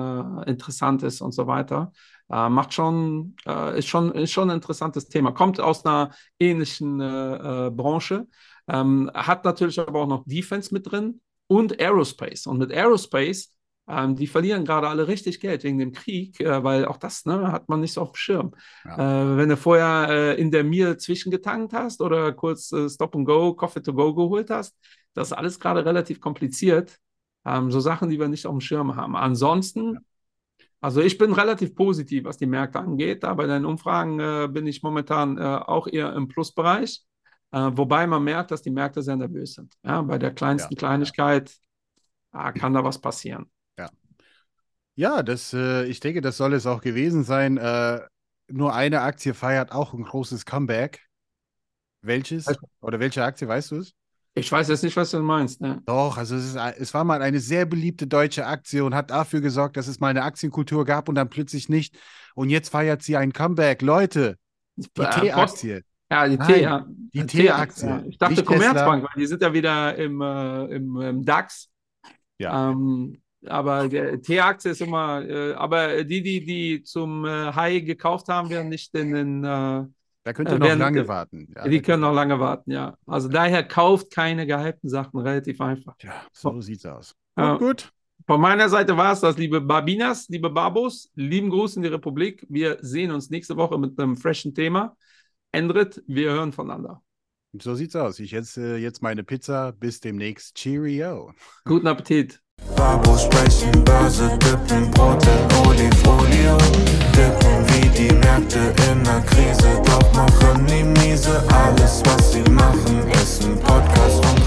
äh, 0.47 0.51
interessant 0.51 1.03
ist 1.03 1.21
und 1.21 1.33
so 1.33 1.47
weiter. 1.47 1.93
Äh, 2.31 2.49
macht 2.49 2.73
schon, 2.73 3.37
äh, 3.47 3.79
ist 3.79 3.89
schon, 3.89 4.13
ist 4.13 4.31
schon 4.33 4.49
ein 4.51 4.57
interessantes 4.57 5.09
Thema. 5.09 5.33
Kommt 5.33 5.61
aus 5.61 5.85
einer 5.85 6.13
ähnlichen 6.39 7.01
äh, 7.01 7.67
äh, 7.67 7.71
Branche, 7.71 8.27
ähm, 8.67 9.11
hat 9.15 9.45
natürlich 9.45 9.79
aber 9.81 10.01
auch 10.01 10.07
noch 10.09 10.25
Defense 10.27 10.73
mit 10.73 10.91
drin 10.91 11.21
und 11.47 11.79
Aerospace. 11.79 12.47
Und 12.47 12.57
mit 12.59 12.73
Aerospace, 12.73 13.53
ähm, 13.91 14.15
die 14.15 14.29
verlieren 14.29 14.65
gerade 14.65 14.89
alle 14.89 15.09
richtig 15.09 15.41
Geld 15.41 15.65
wegen 15.65 15.79
dem 15.79 15.93
Krieg, 15.93 16.41
äh, 16.41 16.63
weil 16.63 16.85
auch 16.85 16.97
das 16.97 17.25
ne, 17.27 17.51
hat 17.51 17.69
man 17.69 17.81
nicht 17.81 17.93
so 17.95 18.03
auf 18.03 18.13
dem 18.13 18.17
Schirm. 18.17 18.55
Äh, 18.85 18.97
wenn 18.99 19.49
du 19.49 19.57
vorher 19.57 20.09
äh, 20.09 20.41
in 20.41 20.53
der 20.53 20.63
Mir 20.63 20.97
zwischengetankt 20.97 21.73
hast 21.73 22.01
oder 22.01 22.33
kurz 22.33 22.71
äh, 22.73 22.89
Stop 22.89 23.17
and 23.17 23.27
Go, 23.27 23.55
Coffee 23.55 23.83
to 23.83 23.93
Go 23.93 24.15
geholt 24.15 24.51
hast, 24.51 24.77
das 25.15 25.29
ist 25.29 25.33
alles 25.33 25.59
gerade 25.59 25.85
relativ 25.85 26.21
kompliziert. 26.21 26.99
Ähm, 27.45 27.73
so 27.73 27.81
Sachen, 27.81 28.11
die 28.11 28.21
wir 28.21 28.29
nicht 28.29 28.47
auf 28.47 28.53
dem 28.53 28.61
Schirm 28.61 28.95
haben. 28.95 29.17
Ansonsten, 29.17 29.99
also 30.81 31.01
ich 31.01 31.19
bin 31.19 31.33
relativ 31.33 31.75
positiv, 31.75 32.25
was 32.25 32.37
die 32.37 32.47
Märkte 32.47 32.79
angeht. 32.79 33.25
Da 33.25 33.35
bei 33.35 33.47
den 33.47 33.65
Umfragen 33.65 34.21
äh, 34.21 34.49
bin 34.49 34.69
ich 34.69 34.85
momentan 34.85 35.37
äh, 35.37 35.41
auch 35.43 35.89
eher 35.89 36.15
im 36.15 36.29
Plusbereich. 36.29 37.03
Wobei 37.53 38.07
man 38.07 38.23
merkt, 38.23 38.53
dass 38.53 38.63
die 38.63 38.71
Märkte 38.71 39.03
sehr 39.03 39.17
nervös 39.17 39.55
sind. 39.55 39.75
Ja, 39.83 40.03
bei 40.03 40.19
der 40.19 40.33
kleinsten 40.33 40.75
Ja, 40.75 40.79
Kleinigkeit 40.79 41.53
kann 42.31 42.75
da 42.75 42.85
was 42.85 43.01
passieren. 43.01 43.51
Ja, 45.01 45.23
das, 45.23 45.55
äh, 45.55 45.87
ich 45.87 45.99
denke, 46.01 46.21
das 46.21 46.37
soll 46.37 46.53
es 46.53 46.67
auch 46.67 46.83
gewesen 46.83 47.25
sein. 47.25 47.57
Äh, 47.57 48.01
nur 48.49 48.75
eine 48.75 49.01
Aktie 49.01 49.33
feiert 49.33 49.73
auch 49.73 49.95
ein 49.95 50.03
großes 50.03 50.45
Comeback. 50.45 51.07
Welches? 52.03 52.47
Also- 52.47 52.61
Oder 52.83 53.01
welche 53.01 53.25
Aktie, 53.25 53.49
weißt 53.49 53.71
du 53.71 53.77
es? 53.77 53.95
Ich 54.35 54.53
weiß 54.53 54.69
jetzt 54.69 54.85
nicht, 54.85 54.95
was 54.99 55.11
du 55.11 55.21
meinst. 55.21 55.63
Ne? 55.63 55.81
Doch, 55.87 56.19
also 56.19 56.37
es, 56.37 56.45
ist, 56.55 56.57
es 56.57 56.93
war 56.93 57.05
mal 57.05 57.23
eine 57.23 57.41
sehr 57.41 57.65
beliebte 57.65 58.07
deutsche 58.07 58.45
Aktie 58.45 58.85
und 58.85 58.95
hat 58.95 59.11
dafür 59.11 59.41
gesorgt, 59.41 59.79
dass 59.79 59.87
es 59.89 60.01
mal 60.01 60.09
eine 60.09 60.23
Aktienkultur 60.23 60.85
gab 60.85 61.09
und 61.09 61.15
dann 61.15 61.31
plötzlich 61.31 61.71
nicht. 61.71 61.99
Und 62.35 62.51
jetzt 62.51 62.69
feiert 62.69 63.03
sie 63.03 63.17
ein 63.17 63.33
Comeback. 63.33 63.81
Leute, 63.81 64.37
die 64.77 64.87
Äh, 65.01 65.21
T-Aktie. 65.21 65.83
Ja, 66.13 66.29
die 66.29 66.37
T, 66.37 66.61
ja. 66.61 66.87
die 67.15 67.25
T-Aktie. 67.25 67.89
ja. 67.89 68.03
Ich 68.07 68.19
dachte. 68.19 68.45
Commerzbank, 68.45 69.03
weil 69.05 69.23
die 69.23 69.27
sind 69.27 69.41
ja 69.41 69.51
wieder 69.55 69.97
im, 69.97 70.21
äh, 70.21 70.65
im, 70.67 71.01
im 71.01 71.25
DAX. 71.25 71.71
Ja. 72.39 72.71
Ähm, 72.71 73.23
aber 73.47 73.89
der 73.89 74.21
T-Aktie 74.21 74.71
ist 74.73 74.81
immer, 74.81 75.23
äh, 75.27 75.53
aber 75.55 76.05
die, 76.05 76.23
die, 76.23 76.45
die 76.45 76.83
zum 76.83 77.25
äh, 77.25 77.53
High 77.53 77.85
gekauft 77.85 78.29
haben, 78.29 78.51
werden 78.51 78.69
nicht 78.69 78.95
in 78.95 79.13
den, 79.13 79.45
äh, 79.45 79.85
Da 80.25 80.33
könnt 80.35 80.49
Äh, 80.49 80.53
ihr 80.53 80.59
noch 80.59 80.67
während- 80.67 80.81
lange 80.81 81.09
warten. 81.09 81.49
Ja, 81.57 81.67
die 81.67 81.81
können 81.81 82.03
noch 82.03 82.13
lange 82.13 82.39
warten, 82.39 82.71
ja. 82.71 82.97
Also 83.07 83.29
daher 83.29 83.63
kauft 83.63 84.11
keine 84.13 84.47
gehypten 84.47 84.91
Sachen, 84.91 85.19
relativ 85.21 85.61
einfach. 85.61 85.95
Ja, 86.03 86.13
so 86.33 86.61
sieht's 86.61 86.85
aus. 86.85 87.15
Ja. 87.37 87.53
Gut, 87.57 87.61
gut. 87.61 87.93
Von 88.27 88.41
meiner 88.43 88.69
Seite 88.69 88.97
war 88.97 89.13
es 89.15 89.21
das, 89.21 89.39
liebe 89.39 89.61
Barbinas, 89.61 90.29
liebe 90.29 90.51
Babos. 90.51 91.11
Lieben 91.15 91.49
Gruß 91.51 91.77
in 91.77 91.83
die 91.83 91.89
Republik. 91.89 92.47
Wir 92.49 92.77
sehen 92.83 93.11
uns 93.11 93.31
nächste 93.31 93.57
Woche 93.57 93.79
mit 93.79 93.99
einem 93.99 94.17
freshen 94.17 94.55
Thema. 94.55 94.95
Endrit, 95.53 96.03
wir 96.07 96.31
hören 96.33 96.53
voneinander. 96.53 97.03
So 97.61 97.75
sieht's 97.75 97.97
aus. 97.97 98.21
Ich 98.21 98.33
esse 98.35 98.77
jetzt 98.77 99.03
meine 99.03 99.25
Pizza. 99.25 99.73
Bis 99.73 99.99
demnächst. 99.99 100.55
Cheerio. 100.55 101.33
Guten 101.65 101.89
Appetit. 101.89 102.41
Babo 102.77 103.17
sprechen, 103.17 103.85
Börse 103.85 104.31
dippen, 104.39 104.91
Brot 104.91 105.25
in 105.27 105.69
Olifolie. 105.69 106.57
Dippen 107.15 107.67
wie 107.69 107.89
die 107.89 108.15
Märkte 108.15 108.73
in 108.91 109.05
der 109.05 109.21
Krise, 109.21 109.81
doch 109.85 110.13
machen 110.15 110.67
die 110.67 110.85
miese. 110.85 111.43
Alles, 111.49 112.03
was 112.05 112.33
sie 112.33 112.51
machen, 112.51 113.09
ist 113.13 113.45
ein 113.45 113.59
Podcast 113.61 114.40